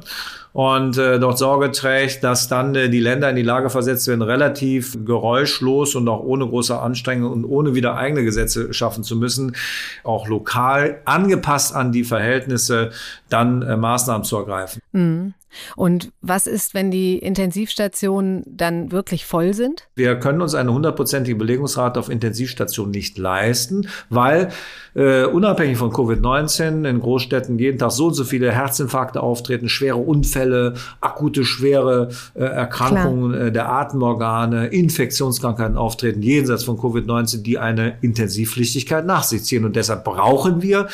Und 0.54 0.98
äh, 0.98 1.20
dort 1.20 1.38
Sorge 1.38 1.72
trägt, 1.72 2.24
dass 2.24 2.48
dann 2.48 2.74
äh, 2.76 2.90
die 2.90 3.00
Länder 3.00 3.30
in 3.30 3.36
die 3.36 3.44
Lage 3.44 3.70
versetzt 3.70 4.08
werden, 4.08 4.22
relativ 4.22 5.06
geräuschlos 5.06 5.96
und 5.96 6.08
auch 6.08 6.24
ohne 6.24 6.48
große 6.48 6.78
Anstrengung 6.78 7.32
und 7.32 7.46
ohne 7.46 7.76
wieder 7.76 7.96
eigene 7.96 8.24
Gesetze 8.24 8.74
schaffen 8.74 9.04
zu 9.04 9.16
müssen, 9.16 9.56
auch 10.04 10.28
lokal 10.28 11.02
angepasst 11.06 11.76
an 11.76 11.92
die 11.92 12.04
Verhältnisse 12.04 12.92
dann 13.30 13.62
äh, 13.62 13.78
Maßnahmen 13.78 14.24
zu 14.24 14.38
ergreifen. 14.38 14.82
Mhm. 14.92 15.34
Und 15.76 16.12
was 16.22 16.48
ist, 16.48 16.74
wenn 16.74 16.92
die 16.92 17.18
Intensivstationen 17.18 18.44
dann 18.48 18.92
wirklich 18.92 19.26
voll 19.26 19.54
sind? 19.54 19.88
Wir 19.96 20.16
können 20.16 20.42
uns 20.42 20.56
eine 20.56 20.74
hundertprozentige 20.74 21.38
Belegungsrate 21.38 22.00
auf 22.00 22.10
Intensivstationen 22.10 22.92
nicht 22.92 23.18
leisten, 23.18 23.88
weil 24.10 24.50
äh, 24.96 25.26
unabhängig 25.26 25.78
von 25.78 25.92
Covid-19 25.92 26.88
in 26.88 27.00
Großstädten 27.00 27.60
jeden 27.60 27.78
Tag 27.78 27.92
so 27.92 28.08
und 28.08 28.14
so 28.14 28.24
viele 28.24 28.52
Herzinfarkte 28.52 29.22
auftreten, 29.22 29.70
schwere 29.70 29.98
Unfälle 29.98 30.74
akute 31.02 31.46
schwere 31.46 32.10
äh, 32.36 32.44
Erkrankungen 32.44 33.34
äh, 33.34 33.52
der 33.52 33.70
Atemorgane, 33.70 34.68
Infektionskrankheiten 34.68 35.78
auftreten, 35.78 36.22
jenseits 36.22 36.64
von 36.64 36.78
Covid-19, 36.78 37.42
die 37.44 37.58
eine 37.58 37.98
Intensivpflichtigkeit 38.02 39.06
nach 39.06 39.24
sich 39.24 39.44
ziehen. 39.44 39.66
Und 39.66 39.76
deshalb 39.76 40.04
brauchen 40.04 40.62
wir 40.62 40.88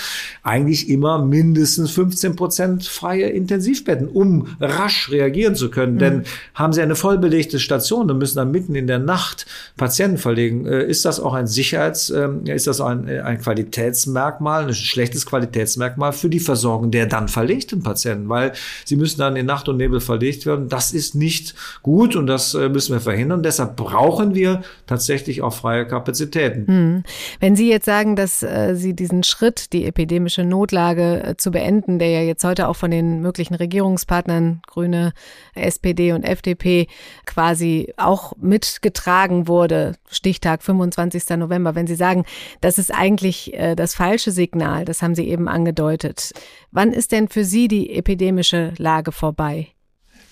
eigentlich 0.43 0.89
immer 0.89 1.23
mindestens 1.23 1.91
15 1.91 2.35
Prozent 2.35 2.85
freie 2.85 3.27
Intensivbetten, 3.29 4.07
um 4.07 4.44
rasch 4.59 5.11
reagieren 5.11 5.55
zu 5.55 5.69
können. 5.69 5.95
Mhm. 5.95 5.99
Denn 5.99 6.23
haben 6.53 6.73
Sie 6.73 6.81
eine 6.81 6.95
vollbelegte 6.95 7.59
Station 7.59 8.09
und 8.09 8.17
müssen 8.17 8.37
dann 8.37 8.51
mitten 8.51 8.75
in 8.75 8.87
der 8.87 8.99
Nacht 8.99 9.45
Patienten 9.77 10.17
verlegen, 10.17 10.65
äh, 10.65 10.83
ist 10.85 11.05
das 11.05 11.19
auch 11.19 11.33
ein 11.33 11.47
Sicherheits, 11.47 12.09
äh, 12.09 12.29
ist 12.45 12.67
das 12.67 12.81
ein, 12.81 13.07
ein 13.07 13.39
Qualitätsmerkmal, 13.39 14.67
ein 14.67 14.73
schlechtes 14.73 15.25
Qualitätsmerkmal 15.25 16.13
für 16.13 16.29
die 16.29 16.39
Versorgung 16.39 16.91
der 16.91 17.05
dann 17.05 17.27
verlegten 17.27 17.83
Patienten, 17.83 18.29
weil 18.29 18.53
sie 18.85 18.95
müssen 18.95 19.19
dann 19.19 19.35
in 19.35 19.45
Nacht 19.45 19.69
und 19.69 19.77
Nebel 19.77 19.99
verlegt 19.99 20.45
werden. 20.45 20.69
Das 20.69 20.93
ist 20.93 21.15
nicht 21.15 21.55
gut 21.81 22.15
und 22.15 22.27
das 22.27 22.53
äh, 22.53 22.69
müssen 22.69 22.93
wir 22.93 23.01
verhindern. 23.01 23.43
Deshalb 23.43 23.75
brauchen 23.75 24.35
wir 24.35 24.61
tatsächlich 24.87 25.41
auch 25.41 25.53
freie 25.53 25.85
Kapazitäten. 25.85 26.67
Hm. 26.67 27.03
Wenn 27.39 27.55
Sie 27.55 27.69
jetzt 27.69 27.85
sagen, 27.85 28.15
dass 28.15 28.43
äh, 28.43 28.75
Sie 28.75 28.93
diesen 28.93 29.23
Schritt, 29.23 29.73
die 29.73 29.85
epidemische 29.85 30.43
Notlage 30.43 31.23
äh, 31.23 31.37
zu 31.37 31.51
beenden, 31.51 31.99
der 31.99 32.09
ja 32.09 32.21
jetzt 32.21 32.43
heute 32.43 32.67
auch 32.67 32.75
von 32.75 32.91
den 32.91 33.21
möglichen 33.21 33.55
Regierungspartnern 33.55 34.34
Grüne, 34.67 35.13
SPD 35.53 36.11
und 36.13 36.23
FDP 36.23 36.87
quasi 37.25 37.93
auch 37.97 38.33
mitgetragen 38.37 39.47
wurde, 39.47 39.95
Stichtag 40.09 40.63
25. 40.63 41.37
November, 41.37 41.75
wenn 41.75 41.87
Sie 41.87 41.95
sagen, 41.95 42.25
das 42.61 42.77
ist 42.77 42.93
eigentlich 42.93 43.53
äh, 43.53 43.75
das 43.75 43.95
falsche 43.95 44.31
Signal, 44.31 44.85
das 44.85 45.01
haben 45.01 45.15
Sie 45.15 45.27
eben 45.27 45.47
angedeutet. 45.47 46.31
Wann 46.71 46.91
ist 46.91 47.11
denn 47.11 47.27
für 47.27 47.43
Sie 47.43 47.67
die 47.67 47.95
epidemische 47.95 48.73
Lage 48.77 49.11
vorbei? 49.11 49.74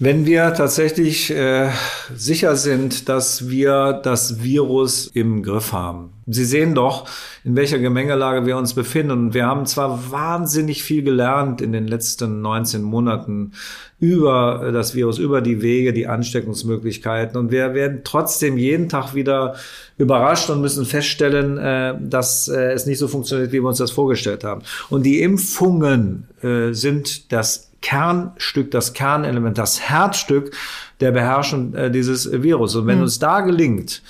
Wenn 0.06 0.26
wir 0.26 0.54
tatsächlich 0.54 1.32
äh, 1.32 1.70
sicher 2.14 2.58
sind, 2.58 3.08
dass 3.08 3.50
wir 3.50 3.94
das 4.04 4.44
Virus 4.44 5.08
im 5.08 5.44
Griff 5.44 5.72
haben. 5.72 6.10
Sie 6.28 6.44
sehen 6.44 6.76
doch, 6.76 7.08
in 7.46 7.56
welcher 7.56 7.80
Gemengelage 7.80 8.46
wir 8.46 8.58
uns 8.58 8.74
befinden. 8.74 9.12
Und 9.12 9.34
wir 9.34 9.46
haben 9.46 9.66
zwar 9.66 10.12
wahnsinnig 10.12 10.84
viel 10.84 11.04
gelernt 11.04 11.62
in 11.62 11.72
den 11.72 11.88
letzten 11.88 12.42
19 12.42 12.82
Monaten 12.82 13.54
über 14.02 14.72
das 14.74 14.94
Virus, 14.94 15.20
über 15.20 15.40
die 15.40 15.62
Wege, 15.62 15.94
die 15.94 16.08
Ansteckungsmöglichkeiten. 16.08 17.38
Und 17.38 17.52
wir 17.52 17.74
werden 17.74 18.02
trotzdem 18.04 18.58
jeden 18.58 18.90
Tag 18.90 19.16
wieder 19.16 19.56
überrascht 19.98 20.50
und 20.50 20.60
müssen 20.60 20.84
feststellen, 20.84 21.58
äh, 21.58 21.96
dass 22.02 22.50
äh, 22.50 22.74
es 22.74 22.86
nicht 22.86 23.00
so 23.00 23.08
funktioniert, 23.08 23.54
wie 23.54 23.62
wir 23.62 23.70
uns 23.70 23.78
das 23.78 23.92
vorgestellt 23.92 24.44
haben. 24.44 24.64
Und 24.90 25.04
die 25.06 25.22
Impfungen 25.22 26.28
äh, 26.42 26.74
sind 26.74 27.32
das 27.32 27.70
Kernstück, 27.84 28.72
das 28.72 28.94
Kernelement, 28.94 29.58
das 29.60 29.82
Herzstück 29.82 30.56
der 31.00 31.12
Beherrschung 31.12 31.76
äh, 31.76 31.92
dieses 31.92 32.32
Virus. 32.32 32.76
Und 32.76 32.88
wenn 32.88 32.98
mhm. 32.98 33.04
uns 33.04 33.20
da 33.20 33.42
gelingt, 33.42 34.02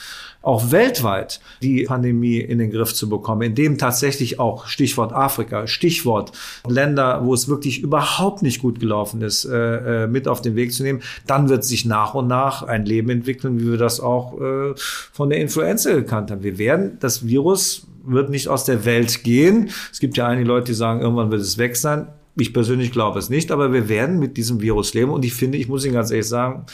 auch 0.43 0.71
weltweit 0.71 1.39
die 1.61 1.85
Pandemie 1.85 2.37
in 2.37 2.59
den 2.59 2.69
Griff 2.69 2.93
zu 2.93 3.09
bekommen, 3.09 3.41
indem 3.41 3.77
tatsächlich 3.77 4.39
auch 4.39 4.67
Stichwort 4.67 5.13
Afrika, 5.13 5.67
Stichwort 5.67 6.33
Länder, 6.67 7.21
wo 7.23 7.33
es 7.33 7.47
wirklich 7.47 7.81
überhaupt 7.81 8.43
nicht 8.43 8.61
gut 8.61 8.79
gelaufen 8.79 9.21
ist, 9.21 9.45
äh, 9.45 10.03
äh, 10.03 10.07
mit 10.07 10.27
auf 10.27 10.41
den 10.41 10.55
Weg 10.55 10.73
zu 10.73 10.83
nehmen, 10.83 11.01
dann 11.25 11.49
wird 11.49 11.63
sich 11.63 11.85
nach 11.85 12.13
und 12.13 12.27
nach 12.27 12.61
ein 12.63 12.85
Leben 12.85 13.09
entwickeln, 13.09 13.59
wie 13.59 13.71
wir 13.71 13.77
das 13.77 14.01
auch 14.01 14.39
äh, 14.39 14.73
von 14.75 15.29
der 15.29 15.39
Influenza 15.39 15.93
gekannt 15.93 16.29
haben. 16.29 16.43
Wir 16.43 16.57
werden 16.57 16.97
das 16.99 17.25
Virus 17.25 17.87
wird 18.05 18.29
nicht 18.29 18.49
aus 18.49 18.65
der 18.65 18.83
Welt 18.83 19.23
gehen. 19.23 19.69
Es 19.89 19.99
gibt 19.99 20.17
ja 20.17 20.27
einige 20.27 20.47
Leute, 20.47 20.65
die 20.65 20.73
sagen, 20.73 20.99
irgendwann 20.99 21.31
wird 21.31 21.41
es 21.41 21.57
weg 21.57 21.77
sein. 21.77 22.09
Ich 22.35 22.53
persönlich 22.53 22.91
glaube 22.91 23.19
es 23.19 23.29
nicht, 23.29 23.51
aber 23.51 23.71
wir 23.73 23.89
werden 23.89 24.19
mit 24.19 24.37
diesem 24.37 24.61
Virus 24.61 24.93
leben 24.93 25.11
und 25.11 25.23
ich 25.23 25.33
finde, 25.33 25.57
ich 25.57 25.67
muss 25.67 25.85
Ihnen 25.85 25.93
ganz 25.93 26.11
ehrlich 26.11 26.27
sagen, 26.27 26.65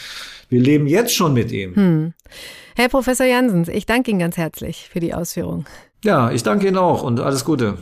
wir 0.49 0.61
leben 0.61 0.87
jetzt 0.87 1.13
schon 1.13 1.33
mit 1.33 1.51
ihm. 1.51 1.75
Hm. 1.75 2.13
Herr 2.75 2.89
Professor 2.89 3.25
Jansens, 3.25 3.67
ich 3.67 3.85
danke 3.85 4.11
Ihnen 4.11 4.19
ganz 4.19 4.37
herzlich 4.37 4.89
für 4.91 4.99
die 4.99 5.13
Ausführung. 5.13 5.65
Ja, 6.03 6.31
ich 6.31 6.43
danke 6.43 6.67
Ihnen 6.67 6.77
auch 6.77 7.03
und 7.03 7.19
alles 7.19 7.43
Gute. 7.43 7.77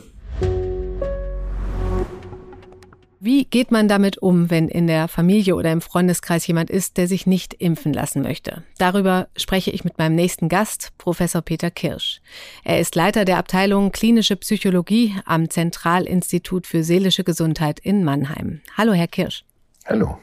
Wie 3.20 3.44
geht 3.44 3.72
man 3.72 3.88
damit 3.88 4.18
um, 4.18 4.48
wenn 4.48 4.68
in 4.68 4.86
der 4.86 5.08
Familie 5.08 5.56
oder 5.56 5.72
im 5.72 5.80
Freundeskreis 5.80 6.46
jemand 6.46 6.70
ist, 6.70 6.96
der 6.98 7.08
sich 7.08 7.26
nicht 7.26 7.52
impfen 7.54 7.92
lassen 7.92 8.22
möchte? 8.22 8.62
Darüber 8.78 9.26
spreche 9.36 9.72
ich 9.72 9.82
mit 9.82 9.98
meinem 9.98 10.14
nächsten 10.14 10.48
Gast, 10.48 10.92
Professor 10.98 11.42
Peter 11.42 11.72
Kirsch. 11.72 12.20
Er 12.62 12.78
ist 12.78 12.94
Leiter 12.94 13.24
der 13.24 13.38
Abteilung 13.38 13.90
Klinische 13.90 14.36
Psychologie 14.36 15.16
am 15.24 15.50
Zentralinstitut 15.50 16.68
für 16.68 16.84
seelische 16.84 17.24
Gesundheit 17.24 17.80
in 17.80 18.04
Mannheim. 18.04 18.60
Hallo, 18.76 18.92
Herr 18.92 19.08
Kirsch. 19.08 19.44
Hallo. 19.84 20.18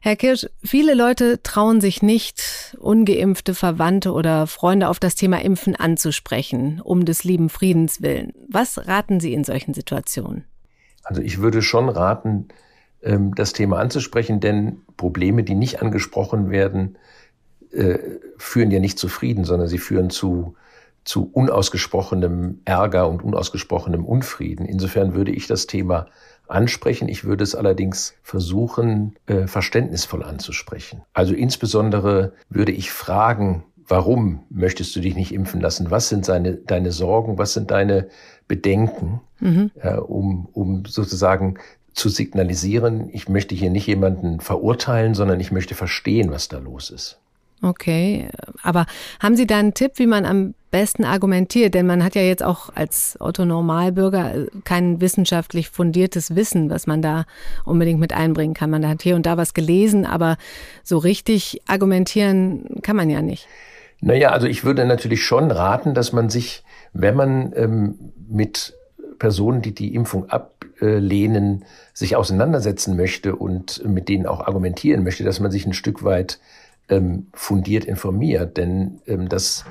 Herr 0.00 0.16
Kirsch, 0.16 0.46
viele 0.64 0.94
Leute 0.94 1.40
trauen 1.44 1.80
sich 1.80 2.02
nicht, 2.02 2.76
ungeimpfte 2.80 3.54
Verwandte 3.54 4.12
oder 4.12 4.48
Freunde 4.48 4.88
auf 4.88 4.98
das 4.98 5.14
Thema 5.14 5.40
Impfen 5.40 5.76
anzusprechen, 5.76 6.80
um 6.80 7.04
des 7.04 7.22
lieben 7.22 7.48
Friedens 7.48 8.02
willen. 8.02 8.32
Was 8.48 8.88
raten 8.88 9.20
Sie 9.20 9.32
in 9.32 9.44
solchen 9.44 9.72
Situationen? 9.72 10.46
Also 11.06 11.22
ich 11.22 11.40
würde 11.40 11.62
schon 11.62 11.88
raten, 11.88 12.48
ähm, 13.02 13.34
das 13.34 13.52
Thema 13.52 13.78
anzusprechen, 13.78 14.40
denn 14.40 14.82
Probleme, 14.96 15.44
die 15.44 15.54
nicht 15.54 15.80
angesprochen 15.80 16.50
werden, 16.50 16.98
äh, 17.70 17.98
führen 18.38 18.72
ja 18.72 18.80
nicht 18.80 18.98
zu 18.98 19.08
Frieden, 19.08 19.44
sondern 19.44 19.68
sie 19.68 19.78
führen 19.78 20.10
zu, 20.10 20.56
zu 21.04 21.30
unausgesprochenem 21.32 22.60
Ärger 22.64 23.08
und 23.08 23.22
unausgesprochenem 23.22 24.04
Unfrieden. 24.04 24.66
Insofern 24.66 25.14
würde 25.14 25.30
ich 25.30 25.46
das 25.46 25.68
Thema 25.68 26.06
ansprechen. 26.48 27.08
Ich 27.08 27.24
würde 27.24 27.44
es 27.44 27.54
allerdings 27.54 28.14
versuchen, 28.22 29.14
äh, 29.26 29.46
verständnisvoll 29.46 30.24
anzusprechen. 30.24 31.02
Also 31.12 31.34
insbesondere 31.34 32.32
würde 32.48 32.72
ich 32.72 32.90
fragen, 32.90 33.64
warum 33.86 34.44
möchtest 34.50 34.96
du 34.96 35.00
dich 35.00 35.14
nicht 35.14 35.32
impfen 35.32 35.60
lassen? 35.60 35.90
Was 35.90 36.08
sind 36.08 36.24
seine, 36.24 36.54
deine 36.54 36.90
Sorgen? 36.90 37.38
Was 37.38 37.52
sind 37.52 37.70
deine 37.70 38.08
Bedenken, 38.48 39.20
mhm. 39.40 39.70
äh, 39.80 39.96
um, 39.96 40.48
um 40.52 40.84
sozusagen 40.86 41.58
zu 41.92 42.08
signalisieren, 42.08 43.08
ich 43.12 43.28
möchte 43.28 43.54
hier 43.54 43.70
nicht 43.70 43.86
jemanden 43.86 44.40
verurteilen, 44.40 45.14
sondern 45.14 45.40
ich 45.40 45.50
möchte 45.50 45.74
verstehen, 45.74 46.30
was 46.30 46.48
da 46.48 46.58
los 46.58 46.90
ist. 46.90 47.18
Okay, 47.62 48.28
aber 48.62 48.84
haben 49.18 49.34
Sie 49.34 49.46
da 49.46 49.58
einen 49.58 49.72
Tipp, 49.72 49.92
wie 49.96 50.06
man 50.06 50.26
am 50.26 50.54
besten 50.70 51.04
argumentiert? 51.04 51.72
Denn 51.72 51.86
man 51.86 52.04
hat 52.04 52.14
ja 52.14 52.20
jetzt 52.20 52.42
auch 52.42 52.68
als 52.74 53.16
Otto-Normalbürger 53.18 54.34
äh, 54.34 54.46
kein 54.64 55.00
wissenschaftlich 55.00 55.70
fundiertes 55.70 56.36
Wissen, 56.36 56.68
was 56.68 56.86
man 56.86 57.00
da 57.00 57.24
unbedingt 57.64 57.98
mit 57.98 58.12
einbringen 58.12 58.52
kann. 58.52 58.68
Man 58.68 58.86
hat 58.86 59.02
hier 59.02 59.16
und 59.16 59.24
da 59.24 59.38
was 59.38 59.54
gelesen, 59.54 60.04
aber 60.04 60.36
so 60.82 60.98
richtig 60.98 61.62
argumentieren 61.66 62.82
kann 62.82 62.96
man 62.96 63.08
ja 63.08 63.22
nicht. 63.22 63.48
Naja, 64.02 64.30
also 64.30 64.46
ich 64.46 64.64
würde 64.64 64.84
natürlich 64.84 65.24
schon 65.24 65.50
raten, 65.50 65.94
dass 65.94 66.12
man 66.12 66.28
sich, 66.28 66.62
wenn 67.00 67.14
man 67.14 67.52
ähm, 67.56 68.12
mit 68.28 68.74
Personen, 69.18 69.62
die 69.62 69.74
die 69.74 69.94
Impfung 69.94 70.28
ablehnen, 70.28 71.64
sich 71.94 72.16
auseinandersetzen 72.16 72.96
möchte 72.96 73.36
und 73.36 73.84
mit 73.86 74.08
denen 74.08 74.26
auch 74.26 74.40
argumentieren 74.40 75.04
möchte, 75.04 75.24
dass 75.24 75.40
man 75.40 75.50
sich 75.50 75.66
ein 75.66 75.72
Stück 75.72 76.04
weit 76.04 76.38
ähm, 76.88 77.26
fundiert 77.32 77.84
informiert. 77.84 78.56
Denn 78.56 79.00
ähm, 79.06 79.28
das 79.28 79.64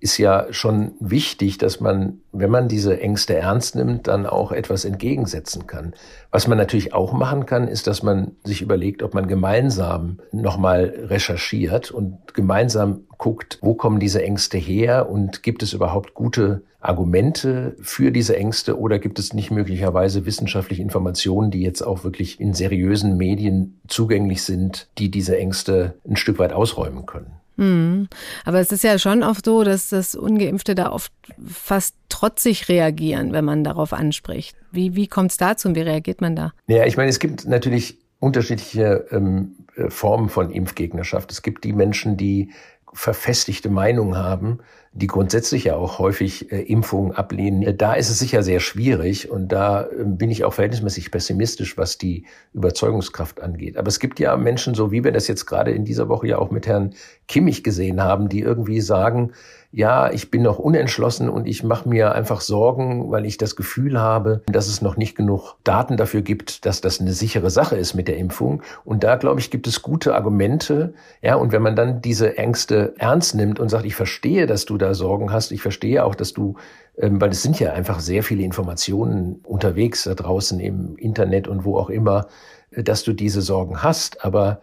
ist 0.00 0.18
ja 0.18 0.46
schon 0.50 0.92
wichtig, 1.00 1.58
dass 1.58 1.80
man, 1.80 2.20
wenn 2.30 2.50
man 2.50 2.68
diese 2.68 3.00
Ängste 3.00 3.34
ernst 3.34 3.74
nimmt, 3.74 4.06
dann 4.06 4.26
auch 4.26 4.52
etwas 4.52 4.84
entgegensetzen 4.84 5.66
kann. 5.66 5.92
Was 6.30 6.46
man 6.46 6.56
natürlich 6.56 6.94
auch 6.94 7.12
machen 7.12 7.46
kann, 7.46 7.66
ist, 7.66 7.88
dass 7.88 8.04
man 8.04 8.32
sich 8.44 8.62
überlegt, 8.62 9.02
ob 9.02 9.14
man 9.14 9.26
gemeinsam 9.26 10.18
nochmal 10.30 10.94
recherchiert 11.06 11.90
und 11.90 12.32
gemeinsam 12.32 13.00
guckt, 13.18 13.58
wo 13.60 13.74
kommen 13.74 13.98
diese 13.98 14.22
Ängste 14.22 14.56
her 14.56 15.10
und 15.10 15.42
gibt 15.42 15.64
es 15.64 15.72
überhaupt 15.72 16.14
gute 16.14 16.62
Argumente 16.80 17.76
für 17.80 18.12
diese 18.12 18.36
Ängste 18.36 18.78
oder 18.78 18.98
gibt 18.98 19.18
es 19.18 19.32
nicht 19.32 19.50
möglicherweise 19.50 20.26
wissenschaftliche 20.26 20.82
Informationen, 20.82 21.50
die 21.50 21.62
jetzt 21.62 21.82
auch 21.82 22.04
wirklich 22.04 22.40
in 22.40 22.54
seriösen 22.54 23.16
Medien 23.16 23.80
zugänglich 23.88 24.42
sind, 24.42 24.88
die 24.98 25.10
diese 25.10 25.36
Ängste 25.36 25.94
ein 26.08 26.16
Stück 26.16 26.38
weit 26.38 26.52
ausräumen 26.52 27.04
können. 27.04 27.32
Mhm. 27.56 28.08
Aber 28.44 28.60
es 28.60 28.70
ist 28.70 28.84
ja 28.84 28.98
schon 28.98 29.24
oft 29.24 29.44
so, 29.44 29.64
dass 29.64 29.88
das 29.88 30.14
Ungeimpfte 30.14 30.76
da 30.76 30.92
oft 30.92 31.12
fast 31.44 31.96
trotzig 32.08 32.68
reagieren, 32.68 33.32
wenn 33.32 33.44
man 33.44 33.64
darauf 33.64 33.92
anspricht. 33.92 34.56
Wie, 34.70 34.94
wie 34.94 35.08
kommt 35.08 35.32
es 35.32 35.36
dazu 35.36 35.68
und 35.68 35.74
wie 35.74 35.80
reagiert 35.80 36.20
man 36.20 36.36
da? 36.36 36.52
Ja, 36.68 36.86
ich 36.86 36.96
meine, 36.96 37.10
es 37.10 37.18
gibt 37.18 37.46
natürlich 37.46 37.98
unterschiedliche 38.20 39.06
ähm, 39.10 39.56
äh, 39.74 39.90
Formen 39.90 40.28
von 40.28 40.50
Impfgegnerschaft. 40.50 41.32
Es 41.32 41.42
gibt 41.42 41.64
die 41.64 41.72
Menschen, 41.72 42.16
die 42.16 42.52
verfestigte 42.92 43.68
Meinung 43.68 44.16
haben, 44.16 44.60
die 44.92 45.06
grundsätzlich 45.06 45.64
ja 45.64 45.76
auch 45.76 45.98
häufig 45.98 46.50
äh, 46.50 46.62
Impfungen 46.62 47.12
ablehnen. 47.12 47.62
Äh, 47.62 47.74
da 47.74 47.94
ist 47.94 48.10
es 48.10 48.18
sicher 48.18 48.42
sehr 48.42 48.60
schwierig 48.60 49.30
und 49.30 49.48
da 49.48 49.84
äh, 49.84 50.04
bin 50.04 50.30
ich 50.30 50.44
auch 50.44 50.54
verhältnismäßig 50.54 51.10
pessimistisch, 51.10 51.76
was 51.76 51.98
die 51.98 52.26
Überzeugungskraft 52.54 53.40
angeht. 53.40 53.76
Aber 53.76 53.88
es 53.88 54.00
gibt 54.00 54.18
ja 54.18 54.36
Menschen, 54.36 54.74
so 54.74 54.90
wie 54.90 55.04
wir 55.04 55.12
das 55.12 55.28
jetzt 55.28 55.46
gerade 55.46 55.70
in 55.70 55.84
dieser 55.84 56.08
Woche 56.08 56.28
ja 56.28 56.38
auch 56.38 56.50
mit 56.50 56.66
Herrn 56.66 56.94
Kimmich 57.26 57.62
gesehen 57.62 58.02
haben, 58.02 58.28
die 58.28 58.40
irgendwie 58.40 58.80
sagen, 58.80 59.32
ja, 59.70 60.10
ich 60.10 60.30
bin 60.30 60.42
noch 60.42 60.58
unentschlossen 60.58 61.28
und 61.28 61.46
ich 61.46 61.62
mache 61.62 61.88
mir 61.88 62.14
einfach 62.14 62.40
Sorgen, 62.40 63.10
weil 63.10 63.26
ich 63.26 63.36
das 63.36 63.54
Gefühl 63.54 64.00
habe, 64.00 64.42
dass 64.46 64.66
es 64.66 64.80
noch 64.80 64.96
nicht 64.96 65.14
genug 65.14 65.56
Daten 65.62 65.98
dafür 65.98 66.22
gibt, 66.22 66.64
dass 66.64 66.80
das 66.80 67.00
eine 67.00 67.12
sichere 67.12 67.50
Sache 67.50 67.76
ist 67.76 67.94
mit 67.94 68.08
der 68.08 68.16
Impfung. 68.16 68.62
Und 68.84 69.04
da, 69.04 69.16
glaube 69.16 69.40
ich, 69.40 69.50
gibt 69.50 69.66
es 69.66 69.82
gute 69.82 70.14
Argumente. 70.14 70.94
Ja, 71.20 71.34
und 71.34 71.52
wenn 71.52 71.62
man 71.62 71.76
dann 71.76 72.00
diese 72.00 72.38
Ängste 72.38 72.94
ernst 72.96 73.34
nimmt 73.34 73.60
und 73.60 73.68
sagt, 73.68 73.84
ich 73.84 73.94
verstehe, 73.94 74.46
dass 74.46 74.64
du 74.64 74.78
da 74.78 74.94
Sorgen 74.94 75.32
hast, 75.32 75.52
ich 75.52 75.60
verstehe 75.60 76.02
auch, 76.04 76.14
dass 76.14 76.32
du 76.32 76.56
ähm, 76.98 77.20
weil 77.20 77.30
es 77.30 77.42
sind 77.42 77.60
ja 77.60 77.72
einfach 77.72 78.00
sehr 78.00 78.22
viele 78.22 78.42
Informationen 78.42 79.40
unterwegs 79.44 80.04
da 80.04 80.14
draußen 80.14 80.58
im 80.60 80.96
Internet 80.96 81.46
und 81.46 81.64
wo 81.64 81.78
auch 81.78 81.90
immer, 81.90 82.26
äh, 82.70 82.82
dass 82.82 83.04
du 83.04 83.12
diese 83.12 83.40
Sorgen 83.42 83.82
hast. 83.82 84.24
Aber 84.24 84.60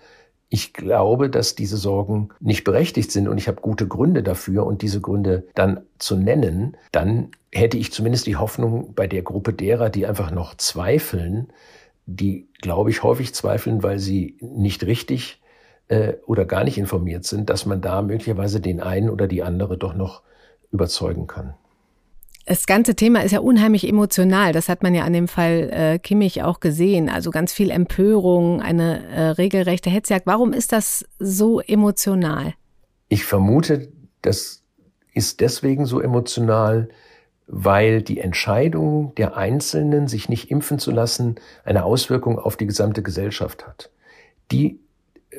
ich 0.56 0.72
glaube, 0.72 1.30
dass 1.30 1.56
diese 1.56 1.76
Sorgen 1.76 2.30
nicht 2.40 2.64
berechtigt 2.64 3.12
sind 3.12 3.28
und 3.28 3.38
ich 3.38 3.50
habe 3.50 3.60
gute 3.60 3.90
Gründe 3.90 4.24
dafür 4.24 4.66
und 4.66 4.84
diese 4.84 5.02
Gründe 5.02 5.46
dann 5.54 5.82
zu 6.00 6.16
nennen, 6.16 6.78
dann 6.94 7.32
hätte 7.52 7.78
ich 7.78 7.92
zumindest 7.92 8.26
die 8.26 8.38
Hoffnung 8.38 8.94
bei 8.94 9.06
der 9.06 9.22
Gruppe 9.22 9.52
derer, 9.52 9.90
die 9.90 10.06
einfach 10.06 10.32
noch 10.32 10.56
zweifeln, 10.56 11.52
die, 12.06 12.48
glaube 12.62 12.90
ich, 12.90 13.04
häufig 13.04 13.36
zweifeln, 13.36 13.84
weil 13.84 14.00
sie 14.00 14.38
nicht 14.40 14.86
richtig 14.86 15.42
äh, 15.90 16.14
oder 16.26 16.46
gar 16.46 16.64
nicht 16.64 16.78
informiert 16.78 17.26
sind, 17.26 17.50
dass 17.50 17.66
man 17.66 17.82
da 17.82 18.02
möglicherweise 18.02 18.62
den 18.62 18.80
einen 18.80 19.10
oder 19.10 19.28
die 19.28 19.44
andere 19.44 19.78
doch 19.78 19.94
noch 19.94 20.22
überzeugen 20.72 21.28
kann. 21.28 21.56
Das 22.46 22.68
ganze 22.68 22.96
Thema 22.96 23.24
ist 23.24 23.32
ja 23.32 23.40
unheimlich 23.40 23.88
emotional. 23.88 24.54
Das 24.54 24.70
hat 24.70 24.84
man 24.84 24.94
ja 24.94 25.04
an 25.04 25.14
dem 25.14 25.28
Fall 25.28 25.70
äh, 25.72 26.00
Kimmich 26.00 26.44
auch 26.44 26.60
gesehen. 26.60 27.10
Also 27.10 27.32
ganz 27.32 27.52
viel 27.52 27.72
Empörung, 27.72 28.62
eine 28.62 29.04
äh, 29.08 29.22
regelrechte 29.30 29.90
Hetzjagd. 29.90 30.28
Warum 30.28 30.54
ist 30.54 30.72
das 30.72 31.06
so 31.18 31.60
emotional? 31.60 32.54
Ich 33.10 33.26
vermute, 33.26 33.92
das 34.22 34.64
ist 35.14 35.42
deswegen 35.42 35.88
so 35.88 36.00
emotional, 36.00 36.90
weil 37.48 38.04
die 38.04 38.20
Entscheidung 38.20 39.16
der 39.16 39.38
Einzelnen, 39.38 40.08
sich 40.08 40.30
nicht 40.30 40.52
impfen 40.52 40.78
zu 40.78 40.92
lassen, 40.92 41.36
eine 41.64 41.84
Auswirkung 41.84 42.38
auf 42.38 42.58
die 42.58 42.68
gesamte 42.68 43.02
Gesellschaft 43.02 43.66
hat. 43.66 43.90
Die 44.52 44.80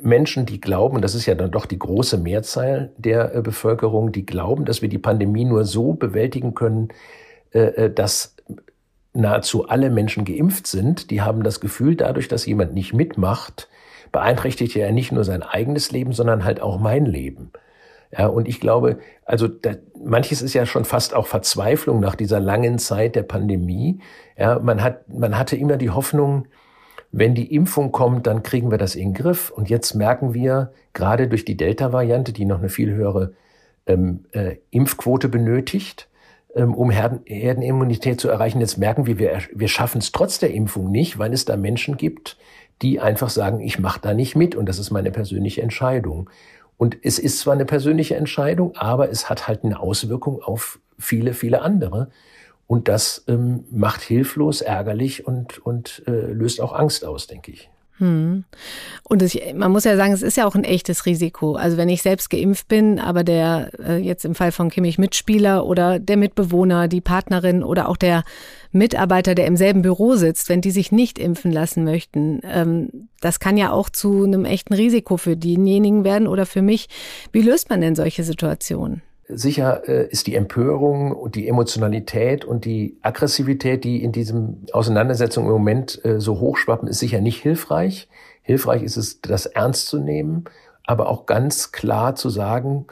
Menschen, 0.02 0.46
die 0.46 0.60
glauben, 0.60 1.00
das 1.00 1.14
ist 1.14 1.26
ja 1.26 1.34
dann 1.34 1.50
doch 1.50 1.66
die 1.66 1.78
große 1.78 2.18
Mehrzahl 2.18 2.92
der 2.96 3.34
äh, 3.34 3.42
Bevölkerung, 3.42 4.12
die 4.12 4.26
glauben, 4.26 4.64
dass 4.64 4.82
wir 4.82 4.88
die 4.88 4.98
Pandemie 4.98 5.44
nur 5.44 5.64
so 5.64 5.94
bewältigen 5.94 6.54
können, 6.54 6.88
äh, 7.52 7.60
äh, 7.60 7.92
dass 7.92 8.36
nahezu 9.12 9.68
alle 9.68 9.90
Menschen 9.90 10.24
geimpft 10.24 10.66
sind, 10.66 11.10
die 11.10 11.22
haben 11.22 11.42
das 11.42 11.60
Gefühl, 11.60 11.96
dadurch, 11.96 12.28
dass 12.28 12.46
jemand 12.46 12.74
nicht 12.74 12.92
mitmacht, 12.92 13.68
beeinträchtigt 14.12 14.76
er 14.76 14.92
nicht 14.92 15.12
nur 15.12 15.24
sein 15.24 15.42
eigenes 15.42 15.90
Leben, 15.90 16.12
sondern 16.12 16.44
halt 16.44 16.60
auch 16.60 16.78
mein 16.78 17.06
Leben. 17.06 17.50
Ja, 18.16 18.26
und 18.28 18.46
ich 18.46 18.60
glaube, 18.60 18.98
also 19.24 19.48
da, 19.48 19.72
manches 19.98 20.42
ist 20.42 20.54
ja 20.54 20.64
schon 20.64 20.84
fast 20.84 21.14
auch 21.14 21.26
Verzweiflung 21.26 22.00
nach 22.00 22.14
dieser 22.14 22.40
langen 22.40 22.78
Zeit 22.78 23.16
der 23.16 23.24
Pandemie. 23.24 24.00
Ja, 24.38 24.58
man 24.58 24.82
hat, 24.82 25.08
man 25.08 25.36
hatte 25.36 25.56
immer 25.56 25.76
die 25.76 25.90
Hoffnung, 25.90 26.46
wenn 27.18 27.34
die 27.34 27.54
Impfung 27.54 27.92
kommt, 27.92 28.26
dann 28.26 28.42
kriegen 28.42 28.70
wir 28.70 28.76
das 28.76 28.94
in 28.94 29.08
den 29.08 29.14
Griff. 29.14 29.48
Und 29.48 29.70
jetzt 29.70 29.94
merken 29.94 30.34
wir, 30.34 30.72
gerade 30.92 31.28
durch 31.28 31.46
die 31.46 31.56
Delta-Variante, 31.56 32.34
die 32.34 32.44
noch 32.44 32.58
eine 32.58 32.68
viel 32.68 32.92
höhere 32.92 33.32
ähm, 33.86 34.26
äh, 34.32 34.56
Impfquote 34.70 35.30
benötigt, 35.30 36.10
ähm, 36.54 36.74
um 36.74 36.90
Herden, 36.90 37.20
Herdenimmunität 37.24 38.20
zu 38.20 38.28
erreichen, 38.28 38.60
jetzt 38.60 38.76
merken 38.76 39.06
wir, 39.06 39.18
wir, 39.18 39.40
wir 39.54 39.68
schaffen 39.68 39.98
es 39.98 40.12
trotz 40.12 40.40
der 40.40 40.52
Impfung 40.52 40.90
nicht, 40.90 41.18
weil 41.18 41.32
es 41.32 41.46
da 41.46 41.56
Menschen 41.56 41.96
gibt, 41.96 42.36
die 42.82 43.00
einfach 43.00 43.30
sagen, 43.30 43.60
ich 43.60 43.78
mache 43.78 44.00
da 44.02 44.12
nicht 44.12 44.36
mit 44.36 44.54
und 44.54 44.68
das 44.68 44.78
ist 44.78 44.90
meine 44.90 45.10
persönliche 45.10 45.62
Entscheidung. 45.62 46.28
Und 46.76 46.98
es 47.02 47.18
ist 47.18 47.38
zwar 47.38 47.54
eine 47.54 47.64
persönliche 47.64 48.16
Entscheidung, 48.16 48.76
aber 48.76 49.08
es 49.10 49.30
hat 49.30 49.48
halt 49.48 49.64
eine 49.64 49.80
Auswirkung 49.80 50.42
auf 50.42 50.80
viele, 50.98 51.32
viele 51.32 51.62
andere. 51.62 52.10
Und 52.66 52.88
das 52.88 53.24
ähm, 53.28 53.64
macht 53.70 54.02
hilflos, 54.02 54.60
ärgerlich 54.60 55.26
und, 55.26 55.58
und 55.58 56.02
äh, 56.06 56.32
löst 56.32 56.60
auch 56.60 56.72
Angst 56.72 57.04
aus, 57.04 57.26
denke 57.26 57.52
ich. 57.52 57.70
Hm. 57.98 58.44
Und 59.04 59.22
es, 59.22 59.38
man 59.54 59.72
muss 59.72 59.84
ja 59.84 59.96
sagen, 59.96 60.12
es 60.12 60.20
ist 60.20 60.36
ja 60.36 60.46
auch 60.46 60.54
ein 60.54 60.64
echtes 60.64 61.06
Risiko. 61.06 61.54
Also 61.54 61.78
wenn 61.78 61.88
ich 61.88 62.02
selbst 62.02 62.28
geimpft 62.28 62.68
bin, 62.68 62.98
aber 62.98 63.24
der 63.24 63.70
äh, 63.78 63.96
jetzt 63.96 64.26
im 64.26 64.34
Fall 64.34 64.52
von 64.52 64.68
Kimmich 64.68 64.98
Mitspieler 64.98 65.64
oder 65.64 65.98
der 65.98 66.18
Mitbewohner, 66.18 66.88
die 66.88 67.00
Partnerin 67.00 67.64
oder 67.64 67.88
auch 67.88 67.96
der 67.96 68.22
Mitarbeiter, 68.70 69.34
der 69.34 69.46
im 69.46 69.56
selben 69.56 69.80
Büro 69.80 70.14
sitzt, 70.16 70.50
wenn 70.50 70.60
die 70.60 70.72
sich 70.72 70.92
nicht 70.92 71.18
impfen 71.18 71.50
lassen 71.50 71.84
möchten, 71.84 72.40
ähm, 72.44 73.08
das 73.20 73.40
kann 73.40 73.56
ja 73.56 73.70
auch 73.72 73.88
zu 73.88 74.24
einem 74.24 74.44
echten 74.44 74.74
Risiko 74.74 75.16
für 75.16 75.36
denjenigen 75.36 76.04
werden 76.04 76.28
oder 76.28 76.44
für 76.44 76.62
mich. 76.62 76.88
Wie 77.32 77.42
löst 77.42 77.70
man 77.70 77.80
denn 77.80 77.94
solche 77.94 78.24
Situationen? 78.24 79.00
Sicher 79.28 79.88
äh, 79.88 80.08
ist 80.08 80.28
die 80.28 80.36
Empörung 80.36 81.12
und 81.12 81.34
die 81.34 81.48
Emotionalität 81.48 82.44
und 82.44 82.64
die 82.64 82.96
Aggressivität, 83.02 83.82
die 83.82 84.02
in 84.02 84.12
diesem 84.12 84.62
Auseinandersetzung 84.72 85.46
im 85.46 85.52
Moment 85.52 86.04
äh, 86.04 86.20
so 86.20 86.38
hochschwappen, 86.38 86.88
ist 86.88 87.00
sicher 87.00 87.20
nicht 87.20 87.42
hilfreich. 87.42 88.08
Hilfreich 88.42 88.84
ist 88.84 88.96
es, 88.96 89.20
das 89.20 89.46
ernst 89.46 89.88
zu 89.88 89.98
nehmen, 89.98 90.44
aber 90.84 91.08
auch 91.08 91.26
ganz 91.26 91.72
klar 91.72 92.14
zu 92.14 92.30
sagen, 92.30 92.86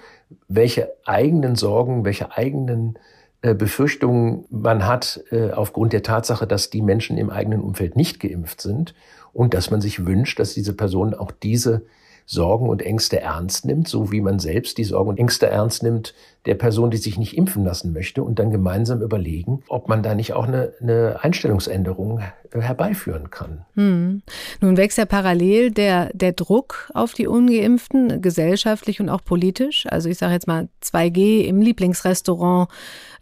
welche 0.49 0.90
eigenen 1.05 1.55
Sorgen, 1.55 2.05
welche 2.05 2.33
eigenen 2.33 2.99
äh, 3.42 3.55
Befürchtungen 3.55 4.47
man 4.51 4.87
hat 4.87 5.23
äh, 5.31 5.53
aufgrund 5.53 5.92
der 5.92 6.03
Tatsache, 6.03 6.49
dass 6.49 6.70
die 6.70 6.83
Menschen 6.83 7.16
im 7.16 7.31
eigenen 7.31 7.61
Umfeld 7.61 7.94
nicht 7.94 8.18
geimpft 8.18 8.61
sind 8.61 8.94
und 9.33 9.55
dass 9.55 9.70
man 9.70 9.81
sich 9.81 10.05
wünscht, 10.05 10.40
dass 10.40 10.55
diese 10.55 10.73
Personen 10.73 11.14
auch 11.14 11.31
diese 11.31 11.87
Sorgen 12.27 12.69
und 12.69 12.83
Ängste 12.83 13.21
ernst 13.21 13.67
nimmt, 13.67 13.89
so 13.89 14.11
wie 14.11 14.21
man 14.21 14.39
selbst 14.39 14.79
die 14.79 14.85
Sorgen 14.85 15.11
und 15.11 15.19
Ängste 15.19 15.47
ernst 15.47 15.83
nimmt 15.83 16.15
der 16.47 16.55
Person, 16.55 16.91
die 16.91 16.99
sich 16.99 17.19
nicht 17.19 17.37
impfen 17.37 17.65
lassen 17.65 17.93
möchte 17.93 18.23
und 18.23 18.39
dann 18.39 18.51
gemeinsam 18.51 19.01
überlegen, 19.01 19.63
ob 19.69 19.89
man 19.89 20.03
da 20.03 20.15
nicht 20.15 20.35
auch 20.35 20.47
eine, 20.47 20.75
eine 20.81 21.19
Einstellungsänderung 21.23 22.21
herbeiführen 22.53 23.31
kann. 23.31 23.65
Hm. 23.75 24.23
Nun 24.61 24.77
wächst 24.77 24.99
ja 24.99 25.07
parallel 25.07 25.71
der, 25.71 26.11
der 26.13 26.33
Druck 26.33 26.91
auf 26.95 27.15
die 27.15 27.27
Ungeimpften, 27.27 28.21
gesellschaftlich 28.21 29.01
und 29.01 29.09
auch 29.09 29.25
politisch. 29.25 29.87
Also 29.89 30.09
ich 30.09 30.19
sage 30.19 30.35
jetzt 30.35 30.47
mal 30.47 30.69
2G 30.83 31.45
im 31.45 31.61
Lieblingsrestaurant, 31.61 32.69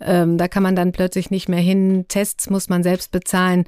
ähm, 0.01 0.37
da 0.37 0.49
kann 0.49 0.65
man 0.65 0.77
dann 0.77 0.93
plötzlich 0.93 1.31
nicht 1.31 1.49
mehr 1.49 1.61
hin, 1.61 2.07
Tests 2.09 2.51
muss 2.51 2.69
man 2.69 2.83
selbst 2.83 3.13
bezahlen. 3.13 3.65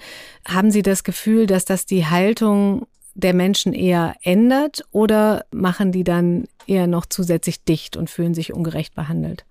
Haben 0.47 0.71
Sie 0.71 0.83
das 0.83 1.05
Gefühl, 1.05 1.47
dass 1.47 1.65
das 1.65 1.87
die 1.87 2.07
Haltung 2.07 2.87
der 3.15 3.35
Menschen 3.35 3.73
eher 3.73 4.15
ändert 4.23 4.85
oder 4.91 5.45
machen 5.53 5.93
die 5.93 6.05
dann 6.05 6.45
eher 6.67 6.87
noch 6.87 7.07
zusätzlich 7.07 7.65
dicht 7.65 7.97
und 7.97 8.11
fühlen 8.11 8.35
sich 8.35 8.53
ungerecht 8.53 8.95
behandelt? 8.95 9.45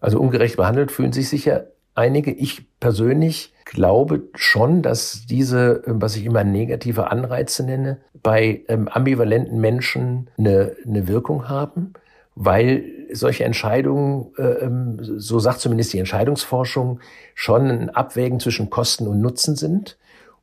Also 0.00 0.18
ungerecht 0.18 0.56
behandelt 0.56 0.90
fühlen 0.90 1.12
sich 1.12 1.28
sicher 1.28 1.66
einige. 1.94 2.30
Ich 2.32 2.66
persönlich 2.80 3.52
glaube 3.66 4.22
schon, 4.34 4.82
dass 4.82 5.26
diese, 5.28 5.82
was 5.86 6.16
ich 6.16 6.24
immer 6.24 6.44
negative 6.44 7.10
Anreize 7.10 7.64
nenne, 7.64 7.98
bei 8.22 8.62
ähm, 8.68 8.88
ambivalenten 8.88 9.60
Menschen 9.60 10.30
eine, 10.38 10.76
eine 10.86 11.08
Wirkung 11.08 11.48
haben, 11.48 11.92
weil 12.34 12.84
solche 13.12 13.44
Entscheidungen, 13.44 14.32
äh, 14.38 14.42
ähm, 14.42 14.98
so 15.00 15.38
sagt 15.38 15.60
zumindest 15.60 15.92
die 15.92 15.98
Entscheidungsforschung, 15.98 17.00
schon 17.34 17.68
ein 17.68 17.90
Abwägen 17.90 18.40
zwischen 18.40 18.70
Kosten 18.70 19.06
und 19.06 19.20
Nutzen 19.20 19.56
sind 19.56 19.98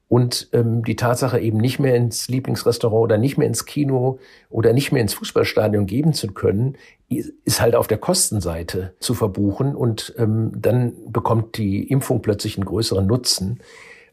und 0.09 0.49
ähm, 0.53 0.83
die 0.85 0.95
Tatsache 0.95 1.39
eben 1.39 1.57
nicht 1.57 1.79
mehr 1.79 1.95
ins 1.95 2.29
Lieblingsrestaurant 2.29 3.03
oder 3.03 3.17
nicht 3.17 3.37
mehr 3.37 3.47
ins 3.47 3.65
Kino 3.65 4.19
oder 4.49 4.73
nicht 4.73 4.91
mehr 4.91 5.01
ins 5.01 5.13
Fußballstadion 5.15 5.85
geben 5.85 6.13
zu 6.13 6.27
können, 6.27 6.77
ist 7.09 7.61
halt 7.61 7.75
auf 7.75 7.87
der 7.87 7.97
Kostenseite 7.97 8.93
zu 8.99 9.13
verbuchen 9.13 9.75
und 9.75 10.13
ähm, 10.17 10.51
dann 10.55 10.93
bekommt 11.07 11.57
die 11.57 11.83
Impfung 11.83 12.21
plötzlich 12.21 12.57
einen 12.57 12.65
größeren 12.65 13.05
Nutzen. 13.05 13.59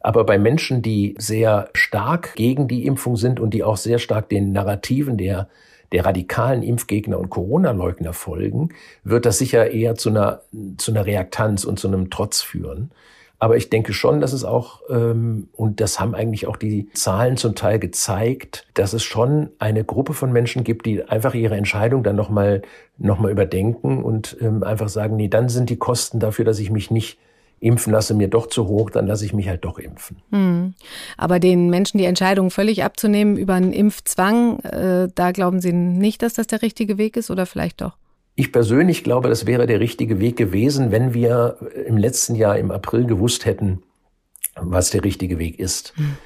Aber 0.01 0.25
bei 0.25 0.37
Menschen, 0.37 0.81
die 0.81 1.15
sehr 1.17 1.69
stark 1.73 2.35
gegen 2.35 2.67
die 2.67 2.85
Impfung 2.85 3.15
sind 3.15 3.39
und 3.39 3.53
die 3.53 3.63
auch 3.63 3.77
sehr 3.77 3.99
stark 3.99 4.29
den 4.29 4.51
Narrativen 4.51 5.17
der 5.17 5.47
der 5.91 6.05
radikalen 6.05 6.63
Impfgegner 6.63 7.17
und 7.17 7.29
Corona-Leugner 7.29 8.11
folgen, 8.11 8.69
wird 9.03 9.25
das 9.25 9.37
sicher 9.37 9.71
eher 9.71 9.95
zu 9.95 10.09
einer, 10.09 10.41
zu 10.77 10.91
einer 10.91 11.05
Reaktanz 11.05 11.63
und 11.63 11.79
zu 11.79 11.87
einem 11.87 12.09
Trotz 12.09 12.41
führen. 12.41 12.91
Aber 13.37 13.57
ich 13.57 13.69
denke 13.69 13.93
schon, 13.93 14.21
dass 14.21 14.33
es 14.33 14.43
auch, 14.43 14.81
ähm, 14.89 15.49
und 15.53 15.81
das 15.81 15.99
haben 15.99 16.15
eigentlich 16.15 16.47
auch 16.47 16.55
die 16.55 16.89
Zahlen 16.93 17.37
zum 17.37 17.55
Teil 17.55 17.79
gezeigt, 17.79 18.65
dass 18.73 18.93
es 18.93 19.03
schon 19.03 19.49
eine 19.59 19.83
Gruppe 19.83 20.13
von 20.13 20.31
Menschen 20.31 20.63
gibt, 20.63 20.85
die 20.85 21.03
einfach 21.03 21.33
ihre 21.33 21.55
Entscheidung 21.55 22.03
dann 22.03 22.15
nochmal 22.15 22.61
noch 22.97 23.19
mal 23.19 23.31
überdenken 23.31 24.03
und 24.03 24.37
ähm, 24.39 24.63
einfach 24.63 24.87
sagen, 24.87 25.17
nee, 25.17 25.27
dann 25.27 25.49
sind 25.49 25.69
die 25.69 25.75
Kosten 25.75 26.19
dafür, 26.19 26.45
dass 26.45 26.59
ich 26.59 26.71
mich 26.71 26.91
nicht 26.91 27.17
impfen 27.59 27.91
lasse, 27.91 28.13
mir 28.13 28.27
doch 28.27 28.47
zu 28.47 28.67
hoch, 28.67 28.89
dann 28.89 29.07
lasse 29.07 29.25
ich 29.25 29.33
mich 29.33 29.47
halt 29.47 29.65
doch 29.65 29.79
impfen. 29.79 30.17
Hm. 30.31 30.73
Aber 31.17 31.39
den 31.39 31.69
Menschen 31.69 31.97
die 31.97 32.05
Entscheidung 32.05 32.51
völlig 32.51 32.83
abzunehmen 32.83 33.37
über 33.37 33.53
einen 33.53 33.73
Impfzwang, 33.73 34.59
äh, 34.59 35.07
da 35.13 35.31
glauben 35.31 35.61
Sie 35.61 35.73
nicht, 35.73 36.21
dass 36.21 36.33
das 36.35 36.47
der 36.47 36.61
richtige 36.61 36.97
Weg 36.97 37.17
ist 37.17 37.31
oder 37.31 37.45
vielleicht 37.45 37.81
doch? 37.81 37.97
Ich 38.35 38.51
persönlich 38.51 39.03
glaube, 39.03 39.29
das 39.29 39.45
wäre 39.45 39.65
der 39.65 39.79
richtige 39.79 40.19
Weg 40.19 40.35
gewesen, 40.35 40.91
wenn 40.91 41.13
wir 41.13 41.57
im 41.85 41.97
letzten 41.97 42.35
Jahr 42.35 42.57
im 42.57 42.69
April 42.69 43.05
gewusst 43.05 43.45
hätten, 43.45 43.83
was 44.55 44.89
der 44.89 45.03
richtige 45.03 45.39
Weg 45.39 45.59
ist. 45.59 45.93
Mhm. 45.97 46.17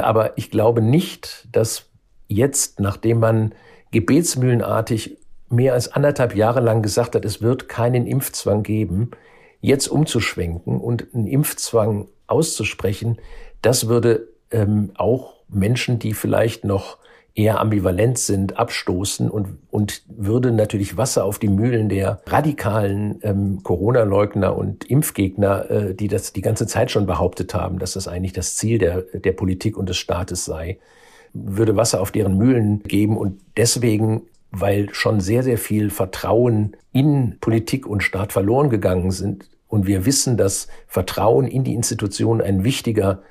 Aber 0.00 0.36
ich 0.38 0.50
glaube 0.50 0.82
nicht, 0.82 1.48
dass 1.52 1.88
jetzt, 2.28 2.80
nachdem 2.80 3.20
man 3.20 3.54
gebetsmühlenartig 3.90 5.18
mehr 5.50 5.74
als 5.74 5.92
anderthalb 5.92 6.34
Jahre 6.34 6.60
lang 6.60 6.82
gesagt 6.82 7.14
hat, 7.14 7.24
es 7.24 7.42
wird 7.42 7.68
keinen 7.68 8.06
Impfzwang 8.06 8.62
geben, 8.62 9.10
jetzt 9.60 9.88
umzuschwenken 9.88 10.80
und 10.80 11.14
einen 11.14 11.26
Impfzwang 11.26 12.08
auszusprechen, 12.26 13.18
das 13.60 13.86
würde 13.86 14.28
ähm, 14.50 14.90
auch 14.94 15.34
Menschen, 15.48 15.98
die 15.98 16.14
vielleicht 16.14 16.64
noch 16.64 16.98
eher 17.34 17.60
ambivalent 17.60 18.18
sind, 18.18 18.58
abstoßen 18.58 19.30
und, 19.30 19.58
und 19.70 20.02
würde 20.06 20.52
natürlich 20.52 20.96
Wasser 20.96 21.24
auf 21.24 21.38
die 21.38 21.48
Mühlen 21.48 21.88
der 21.88 22.20
radikalen 22.26 23.18
ähm, 23.22 23.62
Corona-Leugner 23.62 24.56
und 24.56 24.84
Impfgegner, 24.84 25.70
äh, 25.70 25.94
die 25.94 26.08
das 26.08 26.32
die 26.32 26.42
ganze 26.42 26.66
Zeit 26.66 26.90
schon 26.90 27.06
behauptet 27.06 27.54
haben, 27.54 27.78
dass 27.78 27.94
das 27.94 28.06
eigentlich 28.06 28.34
das 28.34 28.56
Ziel 28.56 28.78
der, 28.78 29.02
der 29.14 29.32
Politik 29.32 29.78
und 29.78 29.88
des 29.88 29.96
Staates 29.96 30.44
sei, 30.44 30.78
würde 31.32 31.76
Wasser 31.76 32.00
auf 32.02 32.10
deren 32.10 32.36
Mühlen 32.36 32.82
geben 32.82 33.16
und 33.16 33.40
deswegen 33.56 34.22
weil 34.52 34.92
schon 34.92 35.20
sehr, 35.20 35.42
sehr 35.42 35.58
viel 35.58 35.90
Vertrauen 35.90 36.76
in 36.92 37.38
Politik 37.40 37.86
und 37.86 38.02
Staat 38.02 38.32
verloren 38.32 38.68
gegangen 38.68 39.10
sind. 39.10 39.48
Und 39.66 39.86
wir 39.86 40.04
wissen, 40.04 40.36
dass 40.36 40.68
Vertrauen 40.86 41.46
in 41.46 41.64
die 41.64 41.74
Institutionen 41.74 42.42
ein 42.42 42.62
wichtiger 42.62 43.22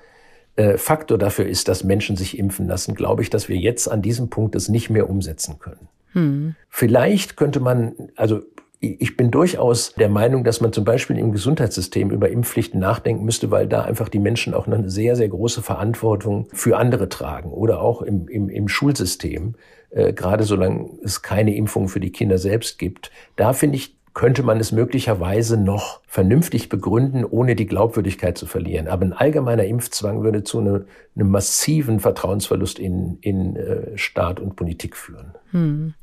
äh, 0.56 0.78
Faktor 0.78 1.18
dafür 1.18 1.46
ist, 1.46 1.68
dass 1.68 1.84
Menschen 1.84 2.16
sich 2.16 2.38
impfen 2.38 2.68
lassen, 2.68 2.96
glaube 2.96 3.22
ich, 3.22 3.30
dass 3.30 3.50
wir 3.50 3.58
jetzt 3.58 3.88
an 3.88 4.02
diesem 4.02 4.30
Punkt 4.30 4.56
es 4.56 4.70
nicht 4.70 4.90
mehr 4.90 5.10
umsetzen 5.10 5.60
können. 5.60 5.88
Hm. 6.14 6.56
Vielleicht 6.70 7.38
könnte 7.38 7.60
man, 7.60 7.94
also 8.16 8.42
ich 8.82 9.16
bin 9.16 9.30
durchaus 9.30 9.94
der 9.94 10.10
Meinung, 10.10 10.44
dass 10.44 10.60
man 10.60 10.74
zum 10.74 10.84
Beispiel 10.84 11.20
im 11.20 11.32
Gesundheitssystem 11.32 12.10
über 12.10 12.30
Impfpflichten 12.30 12.80
nachdenken 12.80 13.24
müsste, 13.24 13.52
weil 13.52 13.68
da 13.68 13.84
einfach 13.84 14.10
die 14.10 14.20
Menschen 14.20 14.56
auch 14.56 14.66
eine 14.66 14.90
sehr, 14.90 15.16
sehr 15.16 15.30
große 15.30 15.62
Verantwortung 15.62 16.48
für 16.52 16.78
andere 16.78 17.08
tragen 17.08 17.52
oder 17.52 17.80
auch 17.80 18.02
im, 18.02 18.28
im, 18.28 18.50
im 18.50 18.68
Schulsystem, 18.68 19.54
äh, 19.92 20.14
gerade 20.14 20.44
solange 20.46 20.90
es 21.04 21.22
keine 21.22 21.56
Impfung 21.56 21.90
für 21.90 22.00
die 22.00 22.12
Kinder 22.12 22.40
selbst 22.40 22.80
gibt. 22.80 23.12
Da 23.36 23.54
finde 23.54 23.78
ich, 23.78 23.96
könnte 24.14 24.44
man 24.44 24.60
es 24.60 24.74
möglicherweise 24.74 25.56
noch 25.56 26.02
vernünftig 26.06 26.68
begründen, 26.68 27.24
ohne 27.24 27.56
die 27.56 27.66
Glaubwürdigkeit 27.66 28.38
zu 28.38 28.46
verlieren. 28.46 28.90
Aber 28.90 29.06
ein 29.06 29.14
allgemeiner 29.14 29.64
Impfzwang 29.64 30.24
würde 30.24 30.44
zu 30.44 30.60
einem, 30.60 30.86
einem 31.16 31.30
massiven 31.30 32.02
Vertrauensverlust 32.02 32.78
in, 32.78 33.20
in 33.22 33.56
äh, 33.56 33.98
Staat 33.98 34.42
und 34.42 34.58
Politik 34.58 34.98
führen. 34.98 35.34
Hm. 35.52 35.94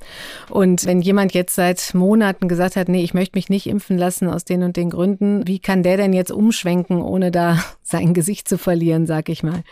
Und 0.48 0.86
wenn 0.86 1.02
jemand 1.02 1.34
jetzt 1.34 1.54
seit 1.54 1.92
Monaten 1.94 2.48
gesagt 2.48 2.76
hat, 2.76 2.88
nee, 2.88 3.04
ich 3.04 3.12
möchte 3.12 3.36
mich 3.36 3.50
nicht 3.50 3.66
impfen 3.66 3.98
lassen 3.98 4.28
aus 4.28 4.44
den 4.44 4.62
und 4.62 4.78
den 4.78 4.88
Gründen, 4.88 5.46
wie 5.46 5.58
kann 5.58 5.82
der 5.82 5.98
denn 5.98 6.14
jetzt 6.14 6.32
umschwenken, 6.32 7.02
ohne 7.02 7.30
da 7.30 7.62
sein 7.82 8.14
Gesicht 8.14 8.48
zu 8.48 8.56
verlieren, 8.56 9.06
sag 9.06 9.28
ich 9.28 9.42
mal? 9.42 9.62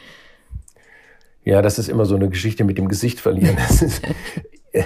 Ja, 1.42 1.62
das 1.62 1.78
ist 1.78 1.88
immer 1.88 2.04
so 2.04 2.16
eine 2.16 2.28
Geschichte 2.28 2.64
mit 2.64 2.76
dem 2.76 2.88
Gesicht 2.88 3.20
verlieren. 3.20 3.56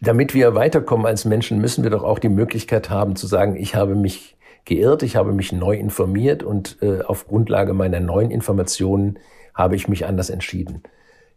Damit 0.00 0.34
wir 0.34 0.54
weiterkommen 0.54 1.06
als 1.06 1.24
Menschen, 1.24 1.60
müssen 1.60 1.82
wir 1.82 1.90
doch 1.90 2.02
auch 2.02 2.18
die 2.18 2.28
Möglichkeit 2.28 2.90
haben 2.90 3.16
zu 3.16 3.26
sagen, 3.26 3.56
ich 3.56 3.74
habe 3.74 3.94
mich 3.94 4.36
geirrt, 4.64 5.02
ich 5.02 5.16
habe 5.16 5.32
mich 5.32 5.52
neu 5.52 5.76
informiert 5.76 6.42
und 6.42 6.78
äh, 6.82 7.02
auf 7.02 7.26
Grundlage 7.26 7.72
meiner 7.72 8.00
neuen 8.00 8.30
Informationen 8.30 9.18
habe 9.54 9.76
ich 9.76 9.88
mich 9.88 10.04
anders 10.04 10.28
entschieden. 10.28 10.82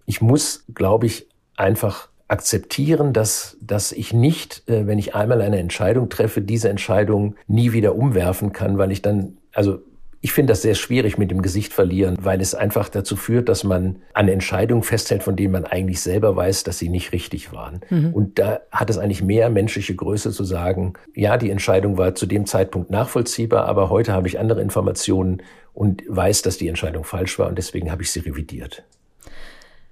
Ich 0.05 0.21
muss, 0.21 0.65
glaube 0.73 1.05
ich, 1.05 1.27
einfach 1.55 2.09
akzeptieren, 2.27 3.13
dass, 3.13 3.57
dass 3.61 3.91
ich 3.91 4.13
nicht, 4.13 4.67
äh, 4.67 4.87
wenn 4.87 4.99
ich 4.99 5.15
einmal 5.15 5.41
eine 5.41 5.59
Entscheidung 5.59 6.09
treffe, 6.09 6.41
diese 6.41 6.69
Entscheidung 6.69 7.35
nie 7.47 7.71
wieder 7.71 7.95
umwerfen 7.95 8.51
kann, 8.51 8.77
weil 8.77 8.91
ich 8.91 9.01
dann, 9.01 9.37
also 9.53 9.79
ich 10.21 10.34
finde 10.34 10.51
das 10.51 10.62
sehr 10.62 10.75
schwierig 10.75 11.17
mit 11.17 11.32
dem 11.32 11.41
Gesicht 11.41 11.71
verlieren, 11.71 12.17
weil 12.21 12.41
es 12.41 12.53
einfach 12.53 12.89
dazu 12.89 13.15
führt, 13.15 13.47
dass 13.47 13.63
man 13.63 14.01
an 14.13 14.27
Entscheidungen 14.27 14.84
festhält, 14.84 15.23
von 15.23 15.36
denen 15.36 15.53
man 15.53 15.65
eigentlich 15.65 16.01
selber 16.01 16.36
weiß, 16.36 16.63
dass 16.63 16.77
sie 16.77 16.89
nicht 16.89 17.13
richtig 17.13 17.53
waren. 17.53 17.82
Mhm. 17.89 18.13
Und 18.13 18.39
da 18.39 18.60
hat 18.71 18.89
es 18.89 18.97
eigentlich 18.97 19.23
mehr 19.23 19.49
menschliche 19.49 19.95
Größe 19.95 20.32
zu 20.32 20.43
sagen, 20.43 20.93
ja, 21.15 21.38
die 21.38 21.49
Entscheidung 21.49 21.97
war 21.97 22.15
zu 22.15 22.25
dem 22.25 22.45
Zeitpunkt 22.45 22.89
nachvollziehbar, 22.89 23.65
aber 23.65 23.89
heute 23.89 24.12
habe 24.12 24.27
ich 24.27 24.39
andere 24.39 24.62
Informationen 24.62 25.41
und 25.73 26.03
weiß, 26.08 26.41
dass 26.41 26.58
die 26.58 26.67
Entscheidung 26.67 27.05
falsch 27.05 27.39
war 27.39 27.47
und 27.47 27.58
deswegen 27.58 27.89
habe 27.89 28.03
ich 28.03 28.12
sie 28.12 28.19
revidiert. 28.19 28.84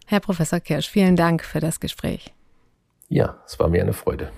Herr 0.06 0.20
Professor 0.20 0.60
Kirsch, 0.60 0.90
vielen 0.90 1.16
Dank 1.16 1.44
für 1.44 1.62
das 1.62 1.80
Gespräch. 1.80 2.34
Ja, 3.08 3.42
es 3.46 3.58
war 3.60 3.70
mir 3.70 3.82
eine 3.82 3.94
Freude. 3.94 4.30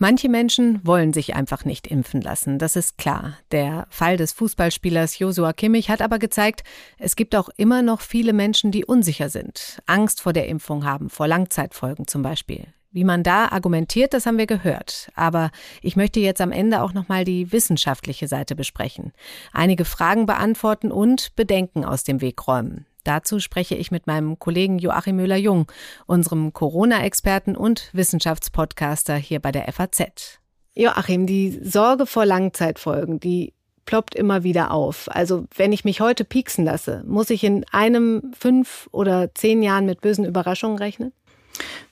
Manche 0.00 0.28
Menschen 0.28 0.80
wollen 0.84 1.12
sich 1.12 1.34
einfach 1.34 1.64
nicht 1.64 1.88
impfen 1.88 2.20
lassen, 2.20 2.60
das 2.60 2.76
ist 2.76 2.98
klar. 2.98 3.36
Der 3.50 3.88
Fall 3.90 4.16
des 4.16 4.32
Fußballspielers 4.32 5.18
Josua 5.18 5.52
Kimmich 5.52 5.90
hat 5.90 6.02
aber 6.02 6.20
gezeigt, 6.20 6.62
es 6.98 7.16
gibt 7.16 7.34
auch 7.34 7.48
immer 7.56 7.82
noch 7.82 8.00
viele 8.00 8.32
Menschen, 8.32 8.70
die 8.70 8.84
unsicher 8.84 9.28
sind, 9.28 9.82
Angst 9.86 10.20
vor 10.20 10.32
der 10.32 10.46
Impfung 10.46 10.84
haben, 10.84 11.10
vor 11.10 11.26
Langzeitfolgen 11.26 12.06
zum 12.06 12.22
Beispiel. 12.22 12.68
Wie 12.92 13.02
man 13.02 13.24
da 13.24 13.48
argumentiert, 13.48 14.14
das 14.14 14.24
haben 14.24 14.38
wir 14.38 14.46
gehört. 14.46 15.10
Aber 15.14 15.50
ich 15.82 15.96
möchte 15.96 16.20
jetzt 16.20 16.40
am 16.40 16.52
Ende 16.52 16.80
auch 16.80 16.94
nochmal 16.94 17.24
die 17.24 17.50
wissenschaftliche 17.50 18.28
Seite 18.28 18.54
besprechen. 18.54 19.12
Einige 19.52 19.84
Fragen 19.84 20.26
beantworten 20.26 20.92
und 20.92 21.34
Bedenken 21.34 21.84
aus 21.84 22.04
dem 22.04 22.20
Weg 22.20 22.46
räumen. 22.46 22.86
Dazu 23.08 23.40
spreche 23.40 23.74
ich 23.74 23.90
mit 23.90 24.06
meinem 24.06 24.38
Kollegen 24.38 24.78
Joachim 24.78 25.16
Müller-Jung, 25.16 25.72
unserem 26.04 26.52
Corona-Experten 26.52 27.56
und 27.56 27.88
Wissenschaftspodcaster 27.94 29.16
hier 29.16 29.40
bei 29.40 29.50
der 29.50 29.72
FAZ. 29.72 30.40
Joachim, 30.74 31.26
die 31.26 31.58
Sorge 31.62 32.04
vor 32.04 32.26
Langzeitfolgen, 32.26 33.18
die 33.18 33.54
ploppt 33.86 34.14
immer 34.14 34.42
wieder 34.42 34.72
auf. 34.72 35.08
Also 35.10 35.46
wenn 35.56 35.72
ich 35.72 35.86
mich 35.86 36.02
heute 36.02 36.26
pieksen 36.26 36.66
lasse, 36.66 37.02
muss 37.06 37.30
ich 37.30 37.44
in 37.44 37.64
einem, 37.72 38.34
fünf 38.38 38.90
oder 38.92 39.34
zehn 39.34 39.62
Jahren 39.62 39.86
mit 39.86 40.02
bösen 40.02 40.26
Überraschungen 40.26 40.76
rechnen? 40.76 41.12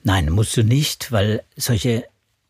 Nein, 0.02 0.28
musst 0.28 0.54
du 0.58 0.64
nicht, 0.64 1.12
weil 1.12 1.42
solche 1.56 2.04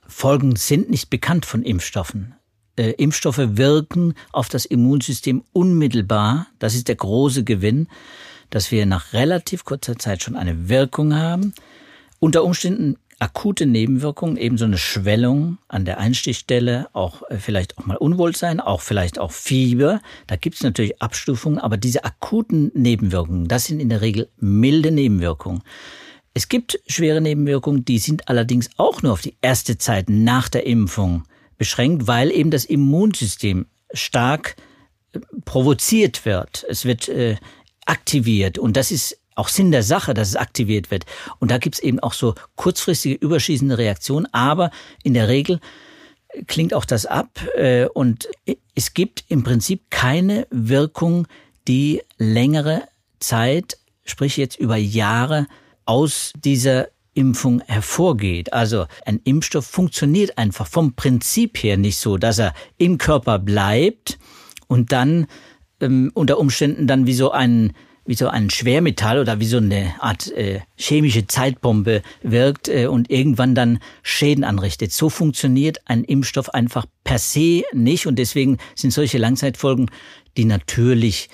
Folgen 0.08 0.56
sind 0.56 0.90
nicht 0.90 1.08
bekannt 1.08 1.46
von 1.46 1.62
Impfstoffen. 1.62 2.34
Äh, 2.74 2.90
Impfstoffe 2.98 3.38
wirken 3.38 4.14
auf 4.32 4.48
das 4.48 4.66
Immunsystem 4.66 5.44
unmittelbar. 5.52 6.48
Das 6.58 6.74
ist 6.74 6.88
der 6.88 6.96
große 6.96 7.44
Gewinn 7.44 7.86
dass 8.56 8.72
wir 8.72 8.86
nach 8.86 9.12
relativ 9.12 9.66
kurzer 9.66 9.98
Zeit 9.98 10.22
schon 10.22 10.34
eine 10.34 10.70
Wirkung 10.70 11.14
haben. 11.14 11.52
Unter 12.20 12.42
Umständen 12.42 12.96
akute 13.18 13.66
Nebenwirkungen, 13.66 14.38
eben 14.38 14.56
so 14.56 14.64
eine 14.64 14.78
Schwellung 14.78 15.58
an 15.68 15.84
der 15.84 15.98
Einstichstelle, 15.98 16.88
auch 16.94 17.20
äh, 17.28 17.36
vielleicht 17.36 17.76
auch 17.76 17.84
mal 17.84 17.98
Unwohlsein, 17.98 18.60
auch 18.60 18.80
vielleicht 18.80 19.18
auch 19.18 19.30
Fieber. 19.30 20.00
Da 20.26 20.36
gibt 20.36 20.56
es 20.56 20.62
natürlich 20.62 21.02
Abstufungen, 21.02 21.58
aber 21.58 21.76
diese 21.76 22.04
akuten 22.04 22.70
Nebenwirkungen, 22.72 23.46
das 23.46 23.66
sind 23.66 23.78
in 23.78 23.90
der 23.90 24.00
Regel 24.00 24.30
milde 24.38 24.90
Nebenwirkungen. 24.90 25.62
Es 26.32 26.48
gibt 26.48 26.80
schwere 26.86 27.20
Nebenwirkungen, 27.20 27.84
die 27.84 27.98
sind 27.98 28.26
allerdings 28.30 28.70
auch 28.78 29.02
nur 29.02 29.12
auf 29.12 29.20
die 29.20 29.36
erste 29.42 29.76
Zeit 29.76 30.08
nach 30.08 30.48
der 30.48 30.64
Impfung 30.66 31.24
beschränkt, 31.58 32.06
weil 32.06 32.30
eben 32.30 32.50
das 32.50 32.64
Immunsystem 32.64 33.66
stark 33.92 34.56
äh, 35.12 35.20
provoziert 35.44 36.24
wird. 36.24 36.64
Es 36.70 36.86
wird 36.86 37.10
äh, 37.10 37.36
aktiviert. 37.86 38.58
Und 38.58 38.76
das 38.76 38.90
ist 38.90 39.18
auch 39.34 39.48
Sinn 39.48 39.70
der 39.70 39.82
Sache, 39.82 40.14
dass 40.14 40.28
es 40.28 40.36
aktiviert 40.36 40.90
wird. 40.90 41.04
Und 41.38 41.50
da 41.50 41.58
gibt's 41.58 41.78
eben 41.78 42.00
auch 42.00 42.12
so 42.12 42.34
kurzfristige 42.56 43.14
überschießende 43.14 43.78
Reaktionen, 43.78 44.26
aber 44.32 44.70
in 45.02 45.14
der 45.14 45.28
Regel 45.28 45.60
klingt 46.46 46.74
auch 46.74 46.84
das 46.84 47.06
ab 47.06 47.40
äh, 47.56 47.86
und 47.86 48.28
es 48.74 48.94
gibt 48.94 49.24
im 49.28 49.42
Prinzip 49.42 49.90
keine 49.90 50.46
Wirkung, 50.50 51.26
die 51.68 52.02
längere 52.18 52.82
Zeit, 53.20 53.78
sprich 54.04 54.36
jetzt 54.36 54.58
über 54.58 54.76
Jahre, 54.76 55.46
aus 55.84 56.32
dieser 56.36 56.88
Impfung 57.14 57.62
hervorgeht. 57.66 58.52
Also 58.52 58.86
ein 59.06 59.20
Impfstoff 59.24 59.66
funktioniert 59.66 60.36
einfach 60.36 60.66
vom 60.66 60.94
Prinzip 60.94 61.62
her 61.62 61.76
nicht 61.76 61.96
so, 61.96 62.18
dass 62.18 62.38
er 62.38 62.52
im 62.76 62.98
Körper 62.98 63.38
bleibt 63.38 64.18
und 64.66 64.92
dann 64.92 65.26
ähm, 65.80 66.10
unter 66.14 66.38
Umständen 66.38 66.86
dann 66.86 67.06
wie 67.06 67.14
so 67.14 67.30
ein 67.30 67.72
wie 68.06 68.14
so 68.14 68.28
ein 68.28 68.50
Schwermetall 68.50 69.18
oder 69.18 69.40
wie 69.40 69.46
so 69.46 69.56
eine 69.56 69.94
Art 69.98 70.30
äh, 70.32 70.60
chemische 70.76 71.26
Zeitbombe 71.26 72.02
wirkt 72.22 72.68
äh, 72.68 72.86
und 72.86 73.10
irgendwann 73.10 73.54
dann 73.54 73.80
Schäden 74.02 74.44
anrichtet. 74.44 74.92
So 74.92 75.10
funktioniert 75.10 75.78
ein 75.86 76.04
Impfstoff 76.04 76.50
einfach 76.50 76.86
per 77.04 77.18
se 77.18 77.64
nicht 77.72 78.06
und 78.06 78.16
deswegen 78.16 78.58
sind 78.74 78.92
solche 78.92 79.18
Langzeitfolgen, 79.18 79.90
die 80.36 80.44
natürlich 80.44 81.28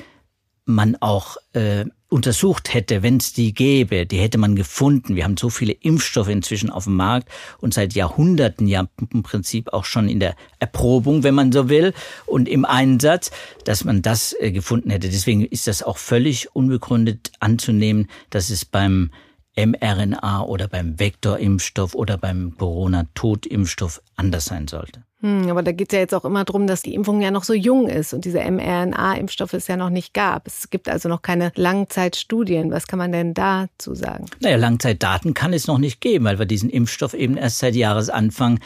man 0.65 0.97
auch 0.97 1.37
äh, 1.53 1.85
untersucht 2.13 2.73
hätte, 2.75 3.03
wenn 3.03 3.17
es 3.17 3.33
die 3.33 3.55
gäbe, 3.55 4.07
die 4.07 4.19
hätte 4.19 4.39
man 4.39 4.55
gefunden. 4.55 5.17
Wir 5.17 5.25
haben 5.25 5.37
so 5.37 5.49
viele 5.49 5.73
Impfstoffe 5.73 6.29
inzwischen 6.29 6.71
auf 6.71 6.85
dem 6.85 6.95
Markt 6.95 7.29
und 7.59 7.75
seit 7.75 7.95
Jahrhunderten 7.95 8.69
ja 8.69 8.87
im 9.11 9.23
Prinzip 9.23 9.73
auch 9.73 9.85
schon 9.85 10.09
in 10.09 10.21
der 10.21 10.37
Erprobung, 10.59 11.23
wenn 11.23 11.35
man 11.35 11.51
so 11.51 11.69
will, 11.69 11.95
und 12.27 12.49
im 12.49 12.65
Einsatz, 12.65 13.31
dass 13.65 13.85
man 13.85 14.03
das 14.03 14.37
äh, 14.39 14.53
gefunden 14.53 14.91
hätte. 14.91 15.09
Deswegen 15.09 15.45
ist 15.45 15.67
das 15.67 15.83
auch 15.83 15.97
völlig 15.97 16.55
unbegründet 16.55 17.33
anzunehmen, 17.41 18.09
dass 18.31 18.51
es 18.51 18.65
beim 18.65 19.11
mRNA 19.57 20.43
oder 20.45 20.69
beim 20.69 20.99
Vektorimpfstoff 20.99 21.95
oder 21.95 22.19
beim 22.19 22.57
Corona-Totimpfstoff 22.57 24.03
anders 24.17 24.47
sein 24.47 24.69
sollte. 24.69 25.03
Hm, 25.23 25.49
aber 25.49 25.63
da 25.63 25.71
geht 25.71 25.93
es 25.93 25.95
ja 25.95 26.01
jetzt 26.01 26.15
auch 26.15 26.25
immer 26.25 26.45
darum, 26.45 26.67
dass 26.67 26.83
die 26.83 26.95
Impfung 26.95 27.23
ja 27.23 27.31
noch 27.31 27.45
so 27.45 27.55
jung 27.55 27.89
ist 27.89 28.13
und 28.13 28.25
diese 28.25 28.41
mRNA-Impfstoffe 28.41 29.53
es 29.53 29.69
ja 29.69 29.77
noch 29.77 29.91
nicht 29.91 30.15
gab. 30.15 30.49
Es 30.49 30.69
gibt 30.69 30.89
also 30.89 31.09
noch 31.09 31.23
keine 31.23 31.53
Langzeitstudien. 31.55 32.73
Was 32.73 32.89
kann 32.89 32.99
man 32.99 33.13
denn 33.13 33.33
dazu 33.33 33.95
sagen? 33.95 34.27
Naja, 34.41 34.57
Langzeitdaten 34.57 35.33
kann 35.33 35.53
es 35.53 35.69
noch 35.69 35.79
nicht 35.79 36.01
geben, 36.01 36.25
weil 36.25 36.41
wir 36.41 36.47
diesen 36.47 36.71
Impfstoff 36.71 37.15
eben 37.15 37.37
erst 37.37 37.61
seit 37.61 37.77
Jahresanfang 37.77 38.59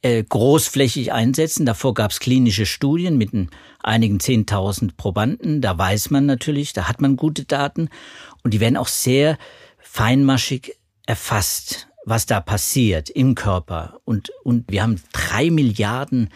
äh, 0.00 0.24
großflächig 0.24 1.12
einsetzen. 1.12 1.66
Davor 1.66 1.92
gab 1.92 2.12
es 2.12 2.20
klinische 2.20 2.64
Studien 2.64 3.18
mit 3.18 3.30
einigen 3.82 4.20
Zehntausend 4.20 4.96
Probanden. 4.96 5.60
Da 5.60 5.76
weiß 5.76 6.08
man 6.08 6.24
natürlich, 6.24 6.72
da 6.72 6.88
hat 6.88 7.02
man 7.02 7.16
gute 7.16 7.44
Daten 7.44 7.90
und 8.42 8.54
die 8.54 8.60
werden 8.60 8.78
auch 8.78 8.88
sehr 8.88 9.36
feinmaschig 9.78 10.78
erfasst 11.04 11.89
was 12.04 12.26
da 12.26 12.40
passiert 12.40 13.10
im 13.10 13.34
Körper. 13.34 14.00
Und, 14.04 14.30
und 14.42 14.70
wir 14.70 14.82
haben 14.82 15.00
drei 15.12 15.50
Milliarden 15.50 16.30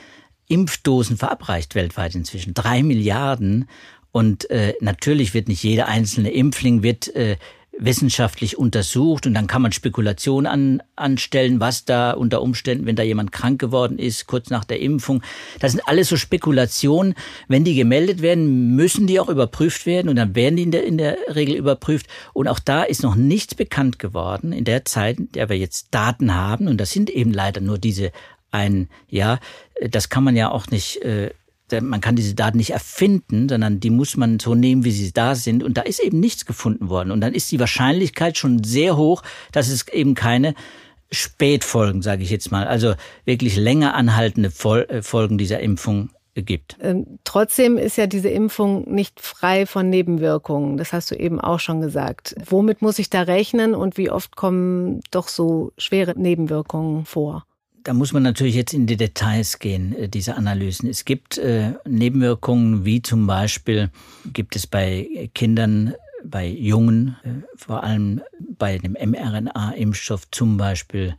Impfdosen 0.49 1.17
verabreicht 1.17 1.75
weltweit 1.75 2.15
inzwischen. 2.15 2.55
Drei 2.55 2.83
Milliarden. 2.83 3.69
Und 4.13 4.49
äh, 4.51 4.75
natürlich 4.81 5.35
wird 5.35 5.49
nicht 5.49 5.63
jeder 5.63 5.89
einzelne 5.89 6.31
Impfling 6.31 6.83
wird 6.83 7.15
äh, 7.15 7.37
wissenschaftlich 7.79 8.59
untersucht 8.59 9.27
und 9.27 9.35
dann 9.35 9.47
kann 9.47 9.63
man 9.63 9.73
Spekulationen 9.73 10.47
an, 10.47 10.83
anstellen, 10.97 11.61
was 11.61 11.85
da 11.85 12.13
unter 12.13 12.43
Umständen, 12.43 12.87
wenn 12.87 12.97
da 12.97 13.03
jemand 13.03 13.33
krank 13.33 13.61
geworden 13.61 13.99
ist, 13.99 14.27
kurz 14.27 14.51
nach 14.51 14.65
der 14.65 14.81
Impfung. 14.81 15.23
Das 15.61 15.73
sind 15.73 15.83
alles 15.87 16.09
so 16.09 16.17
Spekulationen. 16.17 17.15
Wenn 17.49 17.65
die 17.65 17.75
gemeldet 17.75 18.23
werden, 18.23 18.75
müssen 18.77 19.07
die 19.07 19.21
auch 19.21 19.29
überprüft 19.29 19.87
werden 19.87 20.09
und 20.09 20.17
dann 20.17 20.35
werden 20.35 20.57
die 20.57 20.63
in 20.63 20.71
der, 20.71 20.85
in 20.85 20.99
der 20.99 21.17
Regel 21.35 21.57
überprüft. 21.57 22.07
Und 22.33 22.49
auch 22.49 22.59
da 22.59 22.83
ist 22.83 23.03
noch 23.03 23.17
nichts 23.17 23.55
bekannt 23.55 23.99
geworden 23.99 24.53
in 24.53 24.65
der 24.65 24.85
Zeit, 24.85 25.19
in 25.19 25.33
der 25.33 25.49
wir 25.49 25.59
jetzt 25.59 25.89
Daten 25.91 26.35
haben. 26.35 26.69
Und 26.69 26.81
das 26.81 26.93
sind 26.93 27.11
eben 27.11 27.33
leider 27.33 27.61
nur 27.61 27.79
diese 27.79 28.13
ein, 28.51 28.89
ja, 29.09 29.41
das 29.81 30.09
kann 30.09 30.23
man 30.23 30.37
ja 30.37 30.51
auch 30.51 30.69
nicht 30.69 31.03
äh, 31.03 31.31
man 31.81 32.01
kann 32.01 32.17
diese 32.17 32.35
Daten 32.35 32.59
nicht 32.59 32.71
erfinden, 32.71 33.49
sondern 33.49 33.81
die 33.81 33.91
muss 33.91 34.17
man 34.17 34.39
so 34.39 34.55
nehmen, 34.55 34.85
wie 34.85 34.93
sie 34.93 35.13
da 35.13 35.35
sind. 35.35 35.63
Und 35.63 35.77
da 35.77 35.83
ist 35.83 36.01
eben 36.01 36.21
nichts 36.21 36.47
gefunden 36.47 36.89
worden. 36.89 37.11
Und 37.11 37.21
dann 37.21 37.35
ist 37.35 37.51
die 37.51 37.61
Wahrscheinlichkeit 37.61 38.37
schon 38.37 38.63
sehr 38.65 38.97
hoch, 38.97 39.23
dass 39.53 39.69
es 39.69 39.89
eben 39.89 40.15
keine 40.15 40.55
Spätfolgen, 41.11 42.03
sage 42.03 42.23
ich 42.23 42.31
jetzt 42.31 42.51
mal, 42.51 42.67
also 42.67 42.95
wirklich 43.25 43.57
länger 43.57 43.95
anhaltende 43.95 44.51
äh, 44.89 45.03
Folgen 45.03 45.39
dieser 45.39 45.61
Impfung 45.61 46.11
gibt. 46.35 46.77
Ähm, 46.81 47.19
trotzdem 47.23 47.79
ist 47.79 47.97
ja 47.97 48.07
diese 48.07 48.29
Impfung 48.29 48.93
nicht 48.93 49.21
frei 49.21 49.67
von 49.67 49.89
Nebenwirkungen. 49.89 50.77
Das 50.77 50.93
hast 50.93 51.11
du 51.11 51.15
eben 51.15 51.41
auch 51.41 51.61
schon 51.61 51.81
gesagt. 51.81 52.35
Womit 52.47 52.83
muss 52.83 52.99
ich 52.99 53.09
da 53.09 53.23
rechnen 53.23 53.75
und 53.75 53.97
wie 53.97 54.11
oft 54.11 54.35
kommen 54.35 55.01
doch 55.11 55.29
so 55.29 55.73
schwere 55.79 56.19
Nebenwirkungen 56.19 57.05
vor? 57.05 57.47
Da 57.85 57.93
muss 57.93 58.15
man 58.15 58.23
natürlich 58.23 58.55
jetzt 58.55 58.73
in 58.73 58.87
die 58.87 58.97
Details 58.97 59.59
gehen, 59.59 59.95
äh, 59.95 60.09
diese 60.09 60.37
Analysen. 60.37 60.89
Es 60.89 61.05
gibt 61.05 61.37
äh, 61.37 61.73
Nebenwirkungen, 61.87 62.87
wie 62.87 63.03
zum 63.03 63.27
Beispiel 63.27 63.91
gibt 64.33 64.57
es 64.57 64.67
bei 64.67 65.31
Kindern, 65.35 65.95
bei 66.25 66.47
Jungen, 66.47 67.17
äh, 67.25 67.29
vor 67.57 67.85
allem 67.85 68.23
bei 68.59 68.79
dem 68.79 68.95
mRNA-Impfstoff 68.95 70.31
zum 70.31 70.57
Beispiel 70.57 71.15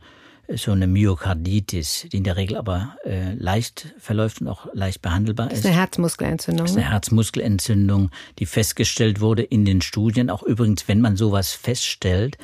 äh, 0.48 0.56
so 0.56 0.72
eine 0.72 0.88
Myokarditis, 0.88 2.08
die 2.10 2.16
in 2.16 2.24
der 2.24 2.36
Regel 2.36 2.56
aber 2.56 2.96
äh, 3.04 3.34
leicht 3.34 3.94
verläuft 3.98 4.40
und 4.40 4.48
auch 4.48 4.66
leicht 4.74 5.02
behandelbar 5.02 5.46
ist. 5.46 5.52
Das 5.52 5.58
ist 5.60 5.66
eine 5.66 5.76
Herzmuskelentzündung. 5.76 6.64
Das 6.64 6.72
ist 6.72 6.78
eine 6.78 6.90
Herzmuskelentzündung, 6.90 8.10
die 8.40 8.46
festgestellt 8.46 9.20
wurde 9.20 9.44
in 9.44 9.64
den 9.64 9.82
Studien. 9.82 10.30
Auch 10.30 10.42
übrigens, 10.42 10.88
wenn 10.88 11.00
man 11.00 11.16
sowas 11.16 11.52
feststellt, 11.52 12.38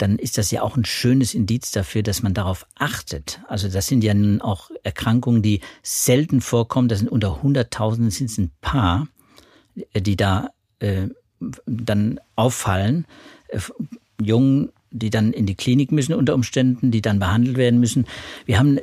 dann 0.00 0.18
ist 0.18 0.38
das 0.38 0.50
ja 0.50 0.62
auch 0.62 0.76
ein 0.76 0.84
schönes 0.84 1.34
Indiz 1.34 1.72
dafür, 1.72 2.02
dass 2.02 2.22
man 2.22 2.32
darauf 2.32 2.66
achtet. 2.74 3.40
Also 3.48 3.68
das 3.68 3.86
sind 3.86 4.02
ja 4.02 4.14
nun 4.14 4.40
auch 4.40 4.70
Erkrankungen, 4.82 5.42
die 5.42 5.60
selten 5.82 6.40
vorkommen. 6.40 6.88
Das 6.88 7.00
sind 7.00 7.08
unter 7.08 7.42
Hunderttausenden 7.42 8.10
sind 8.10 8.30
es 8.30 8.38
ein 8.38 8.50
paar, 8.60 9.08
die 9.94 10.16
da 10.16 10.48
äh, 10.78 11.08
dann 11.66 12.20
auffallen. 12.34 13.06
Äh, 13.48 13.60
Jungen, 14.20 14.70
die 14.90 15.10
dann 15.10 15.32
in 15.32 15.46
die 15.46 15.54
Klinik 15.54 15.92
müssen 15.92 16.14
unter 16.14 16.34
Umständen, 16.34 16.90
die 16.90 17.02
dann 17.02 17.18
behandelt 17.18 17.56
werden 17.56 17.80
müssen. 17.80 18.06
Wir 18.46 18.58
haben 18.58 18.78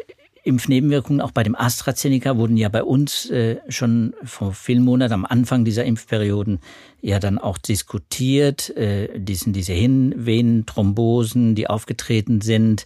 Impfnebenwirkungen 0.47 1.21
auch 1.21 1.31
bei 1.31 1.43
dem 1.43 1.55
AstraZeneca 1.55 2.37
wurden 2.37 2.57
ja 2.57 2.69
bei 2.69 2.83
uns 2.83 3.29
äh, 3.29 3.57
schon 3.69 4.15
vor 4.23 4.53
vielen 4.53 4.83
Monaten 4.83 5.13
am 5.13 5.25
Anfang 5.25 5.65
dieser 5.65 5.85
Impfperioden 5.85 6.59
ja 7.01 7.19
dann 7.19 7.37
auch 7.37 7.57
diskutiert. 7.57 8.75
Äh, 8.75 9.19
diesen, 9.19 9.53
diese 9.53 9.73
Hinvenenthrombosen, 9.73 11.53
die 11.53 11.69
aufgetreten 11.69 12.41
sind, 12.41 12.85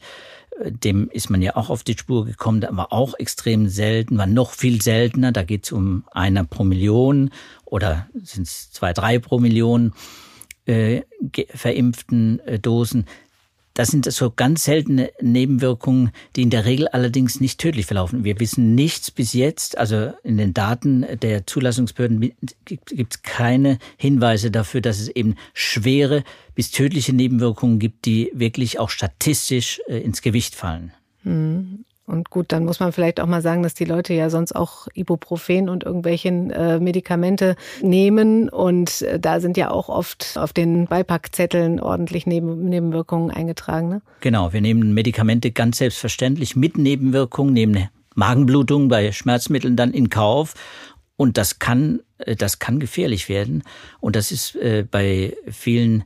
dem 0.63 1.09
ist 1.09 1.29
man 1.29 1.41
ja 1.41 1.55
auch 1.55 1.69
auf 1.69 1.83
die 1.83 1.97
Spur 1.97 2.25
gekommen, 2.25 2.61
da 2.61 2.75
war 2.75 2.93
auch 2.93 3.17
extrem 3.17 3.67
selten, 3.67 4.17
war 4.17 4.27
noch 4.27 4.51
viel 4.51 4.81
seltener, 4.81 5.31
da 5.31 5.43
geht 5.43 5.65
es 5.65 5.71
um 5.71 6.03
einer 6.11 6.43
pro 6.43 6.63
Million 6.63 7.31
oder 7.65 8.07
sind 8.21 8.47
es 8.47 8.71
zwei, 8.71 8.93
drei 8.93 9.19
pro 9.19 9.39
Million 9.39 9.93
äh, 10.65 11.01
verimpften 11.49 12.39
äh, 12.41 12.59
Dosen. 12.59 13.05
Das 13.73 13.89
sind 13.89 14.11
so 14.11 14.31
ganz 14.31 14.65
seltene 14.65 15.11
Nebenwirkungen, 15.21 16.11
die 16.35 16.41
in 16.41 16.49
der 16.49 16.65
Regel 16.65 16.87
allerdings 16.89 17.39
nicht 17.39 17.59
tödlich 17.59 17.85
verlaufen. 17.85 18.23
Wir 18.23 18.39
wissen 18.39 18.75
nichts 18.75 19.11
bis 19.11 19.33
jetzt, 19.33 19.77
also 19.77 20.13
in 20.23 20.37
den 20.37 20.53
Daten 20.53 21.05
der 21.21 21.47
Zulassungsbehörden 21.47 22.33
gibt 22.65 22.91
es 22.91 23.21
keine 23.21 23.79
Hinweise 23.97 24.51
dafür, 24.51 24.81
dass 24.81 24.99
es 24.99 25.07
eben 25.07 25.35
schwere 25.53 26.23
bis 26.53 26.71
tödliche 26.71 27.13
Nebenwirkungen 27.13 27.79
gibt, 27.79 28.05
die 28.05 28.31
wirklich 28.33 28.79
auch 28.79 28.89
statistisch 28.89 29.81
äh, 29.87 29.97
ins 29.99 30.21
Gewicht 30.21 30.55
fallen. 30.55 30.91
Und 32.11 32.29
gut, 32.29 32.51
dann 32.51 32.65
muss 32.65 32.81
man 32.81 32.91
vielleicht 32.91 33.21
auch 33.21 33.25
mal 33.25 33.41
sagen, 33.41 33.63
dass 33.63 33.73
die 33.73 33.85
Leute 33.85 34.13
ja 34.13 34.29
sonst 34.29 34.53
auch 34.53 34.87
Ibuprofen 34.93 35.69
und 35.69 35.85
irgendwelche 35.85 36.27
äh, 36.27 36.77
Medikamente 36.77 37.55
nehmen. 37.81 38.49
Und 38.49 39.01
äh, 39.03 39.17
da 39.17 39.39
sind 39.39 39.55
ja 39.55 39.71
auch 39.71 39.87
oft 39.87 40.37
auf 40.37 40.51
den 40.51 40.87
Beipackzetteln 40.87 41.79
ordentlich 41.79 42.27
Neben 42.27 42.65
Nebenwirkungen 42.65 43.31
eingetragen. 43.31 43.87
Ne? 43.87 44.01
Genau, 44.19 44.51
wir 44.51 44.59
nehmen 44.59 44.93
Medikamente 44.93 45.51
ganz 45.51 45.77
selbstverständlich 45.77 46.57
mit 46.57 46.77
Nebenwirkungen, 46.77 47.53
nehmen 47.53 47.87
Magenblutung 48.13 48.89
bei 48.89 49.13
Schmerzmitteln 49.13 49.77
dann 49.77 49.91
in 49.91 50.09
Kauf. 50.09 50.53
Und 51.15 51.37
das 51.37 51.59
kann, 51.59 52.01
äh, 52.17 52.35
das 52.35 52.59
kann 52.59 52.79
gefährlich 52.79 53.29
werden. 53.29 53.63
Und 54.01 54.17
das 54.17 54.33
ist 54.33 54.57
äh, 54.57 54.85
bei 54.89 55.37
vielen 55.49 56.03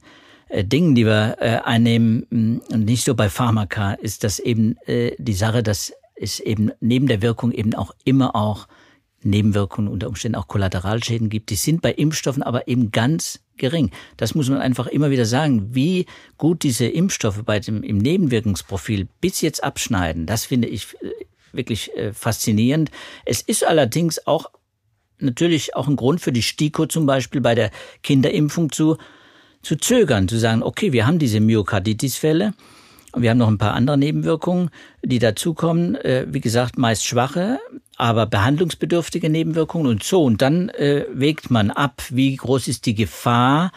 Dingen, 0.51 0.95
die 0.95 1.05
wir 1.05 1.38
äh, 1.39 1.58
einnehmen, 1.63 2.25
mm, 2.29 2.62
und 2.73 2.86
nicht 2.86 3.03
so 3.03 3.15
bei 3.15 3.29
Pharmaka, 3.29 3.93
ist 3.93 4.23
das 4.23 4.39
eben 4.39 4.77
äh, 4.86 5.15
die 5.17 5.34
Sache, 5.34 5.63
dass 5.63 5.93
es 6.15 6.39
eben 6.39 6.71
neben 6.79 7.08
der 7.08 7.21
Wirkung 7.21 7.51
eben 7.51 7.73
auch 7.73 7.93
immer 8.03 8.36
auch 8.36 8.67
Nebenwirkungen, 9.25 9.91
unter 9.91 10.08
Umständen 10.08 10.36
auch 10.36 10.47
Kollateralschäden 10.47 11.29
gibt. 11.29 11.49
Die 11.49 11.55
sind 11.55 11.81
bei 11.81 11.91
Impfstoffen 11.91 12.43
aber 12.43 12.67
eben 12.67 12.91
ganz 12.91 13.39
gering. 13.58 13.91
Das 14.17 14.36
muss 14.36 14.49
man 14.49 14.60
einfach 14.60 14.88
immer 14.88 15.10
wieder 15.10 15.25
sagen. 15.25 15.73
Wie 15.73 16.05
gut 16.38 16.63
diese 16.63 16.86
Impfstoffe 16.86 17.41
bei 17.43 17.60
dem, 17.60 17.84
im 17.84 17.97
Nebenwirkungsprofil 17.97 19.08
bis 19.21 19.41
jetzt 19.41 19.63
abschneiden, 19.63 20.25
das 20.25 20.45
finde 20.45 20.67
ich 20.67 20.93
äh, 21.01 21.10
wirklich 21.51 21.95
äh, 21.95 22.13
faszinierend. 22.13 22.91
Es 23.25 23.41
ist 23.41 23.65
allerdings 23.65 24.27
auch 24.27 24.51
natürlich 25.17 25.75
auch 25.75 25.88
ein 25.88 25.95
Grund 25.95 26.21
für 26.21 26.31
die 26.31 26.43
STIKO 26.43 26.86
zum 26.86 27.05
Beispiel 27.05 27.41
bei 27.41 27.55
der 27.55 27.71
Kinderimpfung 28.03 28.71
zu 28.71 28.97
zu 29.65 29.75
zögern, 29.78 30.28
zu 30.28 30.38
sagen, 30.38 30.63
okay, 30.63 30.93
wir 30.93 31.08
haben 31.08 31.19
diese 31.19 31.39
Myokarditis-Fälle 31.39 32.54
und 33.12 33.21
wir 33.21 33.32
haben 33.32 33.39
noch 33.39 33.47
ein 33.47 33.58
paar 33.58 33.73
andere 33.73 33.97
Nebenwirkungen, 33.97 34.69
die 35.04 35.19
dazukommen. 35.19 35.95
Äh, 35.95 36.28
wie 36.30 36.41
gesagt, 36.41 36.78
meist 36.78 37.06
schwache, 37.06 37.60
aber 37.97 38.28
behandlungsbedürftige 38.28 39.30
Nebenwirkungen 39.30 39.88
und 39.88 40.04
so. 40.04 40.23
Und 40.23 40.41
dann 40.41 40.69
äh, 40.69 41.06
wägt 41.12 41.49
man 41.49 41.71
ab, 41.71 42.04
wie 42.10 42.36
groß 42.36 42.67
ist 42.67 42.86
die 42.86 42.93
Gefahr 42.93 43.71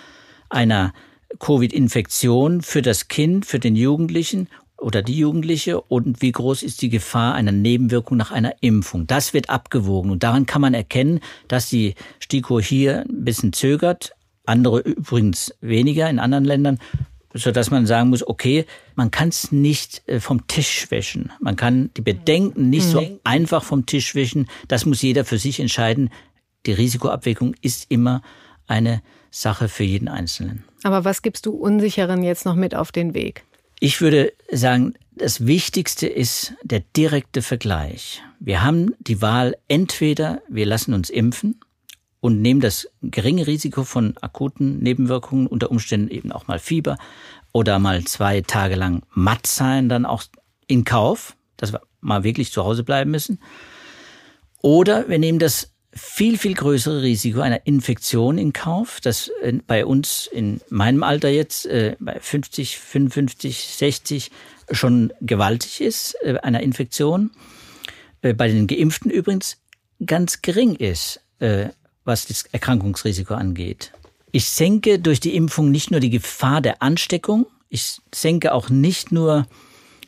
einer 0.51 0.92
Covid-Infektion 1.38 2.62
für 2.62 2.83
das 2.83 3.09
Kind, 3.09 3.46
für 3.46 3.59
den 3.59 3.77
Jugendlichen 3.77 4.48
oder 4.77 5.03
die 5.03 5.18
Jugendliche 5.18 5.81
und 5.81 6.22
wie 6.22 6.33
groß 6.33 6.62
ist 6.62 6.83
die 6.83 6.88
Gefahr 6.88 7.35
einer 7.35 7.53
Nebenwirkung 7.53 8.16
nach 8.16 8.31
einer 8.31 8.55
Impfung. 8.61 9.07
Das 9.07 9.35
wird 9.35 9.51
abgewogen 9.51 10.11
und 10.11 10.22
daran 10.22 10.46
kann 10.46 10.62
man 10.62 10.74
erkennen, 10.74 11.20
dass 11.48 11.68
die 11.68 11.94
STIKO 12.20 12.61
hier 12.61 13.01
ein 13.01 13.24
bisschen 13.24 13.53
zögert, 13.53 14.12
andere 14.48 14.80
übrigens 14.80 15.54
weniger 15.61 16.08
in 16.08 16.18
anderen 16.18 16.44
Ländern, 16.44 16.78
so 17.34 17.50
dass 17.52 17.70
man 17.70 17.87
sagen 17.87 18.11
muss, 18.11 18.26
okay, 18.26 18.64
man 18.94 19.11
kann 19.11 19.28
es 19.28 19.52
nicht 19.52 20.02
äh, 20.08 20.20
vom 20.20 20.46
Tisch 20.46 20.90
wischen. 20.90 21.30
Man 21.40 21.56
kann 21.56 21.90
die 21.96 22.00
Bedenken 22.00 22.70
nicht 22.70 22.87
so 22.87 23.18
einfach 23.24 23.62
vom 23.62 23.87
Tisch 23.87 24.14
wischen. 24.14 24.48
Das 24.66 24.87
muss 24.87 25.02
jeder 25.02 25.24
für 25.24 25.38
sich 25.38 25.61
entscheiden. 25.61 26.11
Die 26.66 26.72
Risikoabwägung 26.72 27.54
ist 27.61 27.90
immer 27.90 28.22
eine 28.66 29.02
Sache 29.30 29.68
für 29.68 29.84
jeden 29.84 30.08
Einzelnen. 30.08 30.64
Aber 30.82 31.04
was 31.04 31.22
gibst 31.22 31.46
du 31.46 31.52
Unsicheren 31.52 32.22
jetzt 32.22 32.44
noch 32.44 32.54
mit 32.54 32.74
auf 32.74 32.92
den 32.92 33.14
Weg? 33.14 33.44
Ich 33.80 34.00
würde 34.00 34.32
sagen, 34.50 34.94
das 35.14 35.46
Wichtigste 35.46 36.06
ist 36.06 36.54
der 36.62 36.80
direkte 36.96 37.42
Vergleich. 37.42 38.22
Wir 38.40 38.62
haben 38.62 38.94
die 38.98 39.20
Wahl, 39.22 39.56
entweder 39.68 40.42
wir 40.48 40.66
lassen 40.66 40.94
uns 40.94 41.11
impfen 41.11 41.61
und 42.20 42.42
nehmen 42.42 42.61
das 42.61 42.88
geringe 43.02 43.46
Risiko 43.46 43.85
von 43.85 44.16
akuten 44.20 44.78
Nebenwirkungen, 44.78 45.46
unter 45.46 45.70
Umständen 45.70 46.09
eben 46.11 46.33
auch 46.33 46.46
mal 46.48 46.59
Fieber 46.59 46.96
oder 47.52 47.78
mal 47.78 48.04
zwei 48.04 48.40
Tage 48.40 48.74
lang 48.74 49.02
matt 49.11 49.46
sein, 49.46 49.88
dann 49.88 50.04
auch 50.04 50.24
in 50.66 50.85
Kauf, 50.85 51.37
dass 51.57 51.72
wir 51.72 51.81
mal 52.00 52.24
wirklich 52.24 52.52
zu 52.52 52.64
Hause 52.64 52.85
bleiben 52.85 53.11
müssen. 53.11 53.40
Oder 54.61 55.09
wir 55.09 55.18
nehmen 55.18 55.38
das 55.38 55.72
viel, 55.92 56.38
viel 56.38 56.54
größere 56.54 57.02
Risiko 57.02 57.40
einer 57.40 57.66
Infektion 57.66 58.38
in 58.38 58.52
Kauf, 58.52 59.00
das 59.00 59.28
äh, 59.42 59.54
bei 59.66 59.87
uns 59.87 60.28
in 60.31 60.61
meinem 60.68 61.02
Alter 61.02 61.28
jetzt 61.28 61.66
äh, 61.66 61.96
bei 61.98 62.18
50, 62.20 62.78
55, 62.78 63.64
60 63.64 64.31
schon 64.70 65.12
gewaltig 65.20 65.81
ist, 65.81 66.14
äh, 66.22 66.38
einer 66.42 66.61
Infektion. 66.61 67.31
Bei 68.20 68.48
den 68.48 68.66
Geimpften 68.66 69.12
übrigens 69.12 69.59
ganz 70.04 70.42
gering 70.42 70.74
ist, 70.74 71.20
was 72.09 72.27
das 72.27 72.44
Erkrankungsrisiko 72.51 73.35
angeht. 73.35 73.92
Ich 74.33 74.49
senke 74.49 74.99
durch 74.99 75.21
die 75.21 75.37
Impfung 75.37 75.71
nicht 75.71 75.90
nur 75.90 76.01
die 76.01 76.11
Gefahr 76.11 76.61
der 76.61 76.83
Ansteckung, 76.83 77.47
ich 77.68 78.01
senke 78.12 78.53
auch 78.53 78.71
nicht 78.71 79.12
nur 79.12 79.47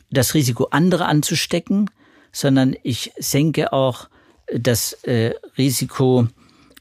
das 0.09 0.33
Risiko, 0.33 0.67
andere 0.71 1.05
anzustecken, 1.05 1.89
sondern 2.31 2.75
ich 2.83 3.11
senke 3.17 3.71
auch 3.71 4.09
das 4.53 4.93
äh, 5.03 5.33
Risiko 5.57 6.27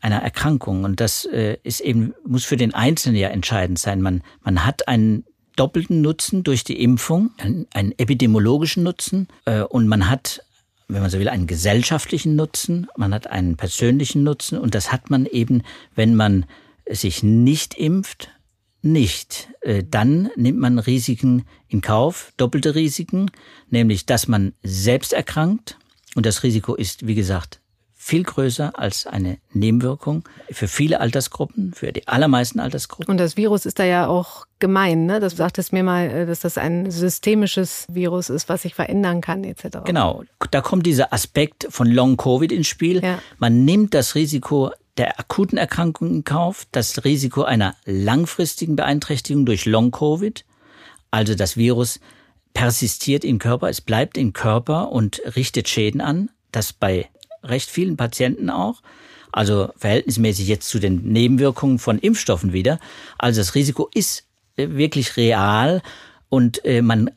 einer 0.00 0.22
Erkrankung. 0.22 0.85
Und 0.85 1.00
das 1.00 1.26
äh, 1.26 1.59
ist 1.62 1.80
eben, 1.80 2.14
muss 2.26 2.44
für 2.44 2.56
den 2.56 2.74
Einzelnen 2.74 3.16
ja 3.16 3.28
entscheidend 3.28 3.78
sein. 3.78 4.00
Man, 4.00 4.22
man 4.42 4.64
hat 4.64 4.88
einen 4.88 5.24
doppelten 5.56 6.00
Nutzen 6.00 6.42
durch 6.42 6.64
die 6.64 6.83
Impfung, 6.83 7.30
einen, 7.37 7.66
einen 7.74 7.92
epidemiologischen 7.98 8.83
Nutzen 8.83 9.28
äh, 9.44 9.61
und 9.61 9.87
man 9.87 10.09
hat 10.09 10.42
wenn 10.92 11.03
man 11.03 11.11
so 11.11 11.18
will, 11.18 11.29
einen 11.29 11.46
gesellschaftlichen 11.46 12.37
Nutzen, 12.37 12.87
man 12.96 13.14
hat 13.14 13.26
einen 13.26 13.57
persönlichen 13.57 14.22
Nutzen 14.22 14.59
und 14.59 14.74
das 14.74 14.92
hat 14.92 15.11
man 15.11 15.26
eben, 15.26 15.62
wenn 15.94 16.14
man 16.14 16.46
sich 16.88 17.22
nicht 17.22 17.74
impft, 17.74 18.31
nicht. 18.83 19.48
Äh, 19.61 19.85
dann 19.88 20.31
nimmt 20.37 20.59
man 20.59 20.79
Risiken 20.79 21.44
in 21.68 21.81
Kauf, 21.81 22.33
doppelte 22.37 22.74
Risiken, 22.74 23.31
nämlich 23.68 24.07
dass 24.07 24.29
man 24.29 24.55
selbst 24.62 25.12
erkrankt 25.12 25.79
und 26.14 26.26
das 26.26 26.42
Risiko 26.42 26.74
ist, 26.74 27.07
wie 27.07 27.14
gesagt, 27.14 27.59
viel 28.10 28.24
größer 28.24 28.76
als 28.76 29.06
eine 29.06 29.38
Nebenwirkung 29.52 30.24
für 30.50 30.66
viele 30.66 31.00
Altersgruppen, 31.00 31.72
für 31.72 31.92
die 31.92 32.08
allermeisten 32.08 32.58
Altersgruppen. 32.58 33.08
Und 33.08 33.18
das 33.18 33.36
Virus 33.36 33.66
ist 33.66 33.78
da 33.78 33.84
ja 33.84 34.08
auch 34.08 34.46
gemein, 34.58 35.06
ne? 35.06 35.20
Das 35.20 35.36
sagt 35.36 35.58
es 35.58 35.70
mir 35.70 35.84
mal, 35.84 36.10
äh, 36.10 36.26
dass 36.26 36.40
das 36.40 36.58
ein 36.58 36.90
systemisches 36.90 37.86
Virus 37.88 38.28
ist, 38.28 38.48
was 38.48 38.62
sich 38.62 38.74
verändern 38.74 39.20
kann, 39.20 39.44
etc. 39.44 39.78
Genau. 39.84 40.24
Da 40.50 40.60
kommt 40.60 40.86
dieser 40.86 41.12
Aspekt 41.12 41.68
von 41.70 41.86
Long 41.86 42.16
Covid 42.16 42.50
ins 42.50 42.66
Spiel. 42.66 43.00
Ja. 43.00 43.20
Man 43.38 43.64
nimmt 43.64 43.94
das 43.94 44.16
Risiko 44.16 44.72
der 44.96 45.20
akuten 45.20 45.56
Erkrankung 45.56 46.08
in 46.08 46.24
Kauf, 46.24 46.66
das 46.72 47.04
Risiko 47.04 47.44
einer 47.44 47.76
langfristigen 47.84 48.74
Beeinträchtigung 48.74 49.46
durch 49.46 49.66
Long 49.66 49.92
Covid. 49.92 50.44
Also 51.12 51.36
das 51.36 51.56
Virus 51.56 52.00
persistiert 52.54 53.24
im 53.24 53.38
Körper, 53.38 53.68
es 53.68 53.80
bleibt 53.80 54.18
im 54.18 54.32
Körper 54.32 54.90
und 54.90 55.22
richtet 55.36 55.68
Schäden 55.68 56.00
an. 56.00 56.28
Das 56.50 56.72
bei 56.72 57.08
recht 57.42 57.70
vielen 57.70 57.96
Patienten 57.96 58.50
auch. 58.50 58.83
Also 59.33 59.70
verhältnismäßig 59.76 60.48
jetzt 60.48 60.68
zu 60.68 60.79
den 60.79 61.03
Nebenwirkungen 61.05 61.79
von 61.79 61.98
Impfstoffen 61.98 62.53
wieder. 62.53 62.81
Also 63.18 63.40
das 63.40 63.55
Risiko 63.55 63.88
ist 63.94 64.24
äh, 64.57 64.70
wirklich 64.70 65.16
real 65.16 65.83
und 66.29 66.64
äh, 66.64 66.83
man 66.83 67.11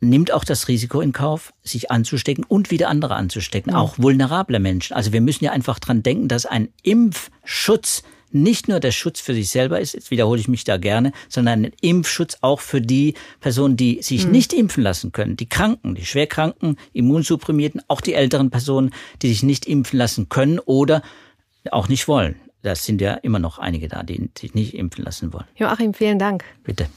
nimmt 0.00 0.32
auch 0.32 0.44
das 0.44 0.68
Risiko 0.68 1.00
in 1.00 1.12
Kauf, 1.12 1.52
sich 1.62 1.90
anzustecken 1.90 2.44
und 2.44 2.70
wieder 2.70 2.88
andere 2.88 3.14
anzustecken, 3.16 3.72
mhm. 3.72 3.78
auch 3.78 3.98
vulnerable 3.98 4.60
Menschen. 4.60 4.94
Also 4.94 5.12
wir 5.12 5.20
müssen 5.20 5.44
ja 5.44 5.52
einfach 5.52 5.78
dran 5.78 6.02
denken, 6.02 6.28
dass 6.28 6.46
ein 6.46 6.68
Impfschutz 6.82 8.02
nicht 8.30 8.68
nur 8.68 8.80
der 8.80 8.92
Schutz 8.92 9.20
für 9.20 9.34
sich 9.34 9.50
selber 9.50 9.80
ist, 9.80 9.94
jetzt 9.94 10.10
wiederhole 10.10 10.40
ich 10.40 10.48
mich 10.48 10.64
da 10.64 10.76
gerne, 10.76 11.12
sondern 11.28 11.64
ein 11.64 11.72
Impfschutz 11.80 12.38
auch 12.40 12.60
für 12.60 12.80
die 12.80 13.14
Personen, 13.40 13.76
die 13.76 14.02
sich 14.02 14.26
mhm. 14.26 14.32
nicht 14.32 14.52
impfen 14.52 14.82
lassen 14.82 15.12
können, 15.12 15.36
die 15.36 15.48
Kranken, 15.48 15.94
die 15.94 16.04
Schwerkranken, 16.04 16.76
Immunsupprimierten, 16.92 17.82
auch 17.88 18.00
die 18.00 18.14
älteren 18.14 18.50
Personen, 18.50 18.90
die 19.22 19.28
sich 19.28 19.42
nicht 19.42 19.66
impfen 19.66 19.98
lassen 19.98 20.28
können 20.28 20.58
oder 20.58 21.02
auch 21.70 21.88
nicht 21.88 22.08
wollen. 22.08 22.36
Das 22.62 22.84
sind 22.84 23.00
ja 23.00 23.14
immer 23.14 23.38
noch 23.38 23.58
einige 23.58 23.88
da, 23.88 24.02
die 24.02 24.30
sich 24.36 24.54
nicht 24.54 24.74
impfen 24.74 25.04
lassen 25.04 25.32
wollen. 25.32 25.46
Joachim, 25.56 25.94
vielen 25.94 26.18
Dank. 26.18 26.44
Bitte. 26.64 26.88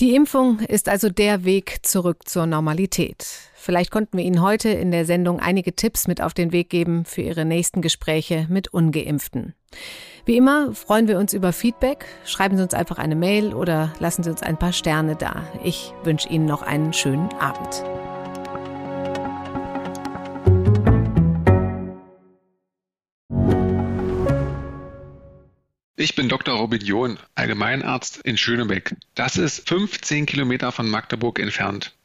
Die 0.00 0.14
Impfung 0.14 0.58
ist 0.60 0.88
also 0.88 1.08
der 1.08 1.44
Weg 1.44 1.78
zurück 1.82 2.28
zur 2.28 2.46
Normalität. 2.46 3.26
Vielleicht 3.64 3.90
konnten 3.90 4.18
wir 4.18 4.24
Ihnen 4.26 4.42
heute 4.42 4.68
in 4.68 4.90
der 4.90 5.06
Sendung 5.06 5.40
einige 5.40 5.74
Tipps 5.74 6.06
mit 6.06 6.20
auf 6.20 6.34
den 6.34 6.52
Weg 6.52 6.68
geben 6.68 7.06
für 7.06 7.22
Ihre 7.22 7.46
nächsten 7.46 7.80
Gespräche 7.80 8.46
mit 8.50 8.68
ungeimpften. 8.68 9.54
Wie 10.26 10.36
immer 10.36 10.74
freuen 10.74 11.08
wir 11.08 11.18
uns 11.18 11.32
über 11.32 11.50
Feedback. 11.54 12.04
Schreiben 12.26 12.58
Sie 12.58 12.62
uns 12.62 12.74
einfach 12.74 12.98
eine 12.98 13.16
Mail 13.16 13.54
oder 13.54 13.90
lassen 14.00 14.22
Sie 14.22 14.28
uns 14.28 14.42
ein 14.42 14.58
paar 14.58 14.74
Sterne 14.74 15.16
da. 15.16 15.48
Ich 15.64 15.94
wünsche 16.02 16.28
Ihnen 16.28 16.44
noch 16.44 16.60
einen 16.60 16.92
schönen 16.92 17.30
Abend. 17.40 17.82
Ich 25.96 26.14
bin 26.14 26.28
Dr. 26.28 26.54
Robin 26.54 26.82
John, 26.82 27.18
Allgemeinarzt 27.34 28.18
in 28.24 28.36
Schönebeck. 28.36 28.94
Das 29.14 29.38
ist 29.38 29.66
15 29.66 30.26
Kilometer 30.26 30.70
von 30.70 30.86
Magdeburg 30.86 31.38
entfernt 31.38 31.94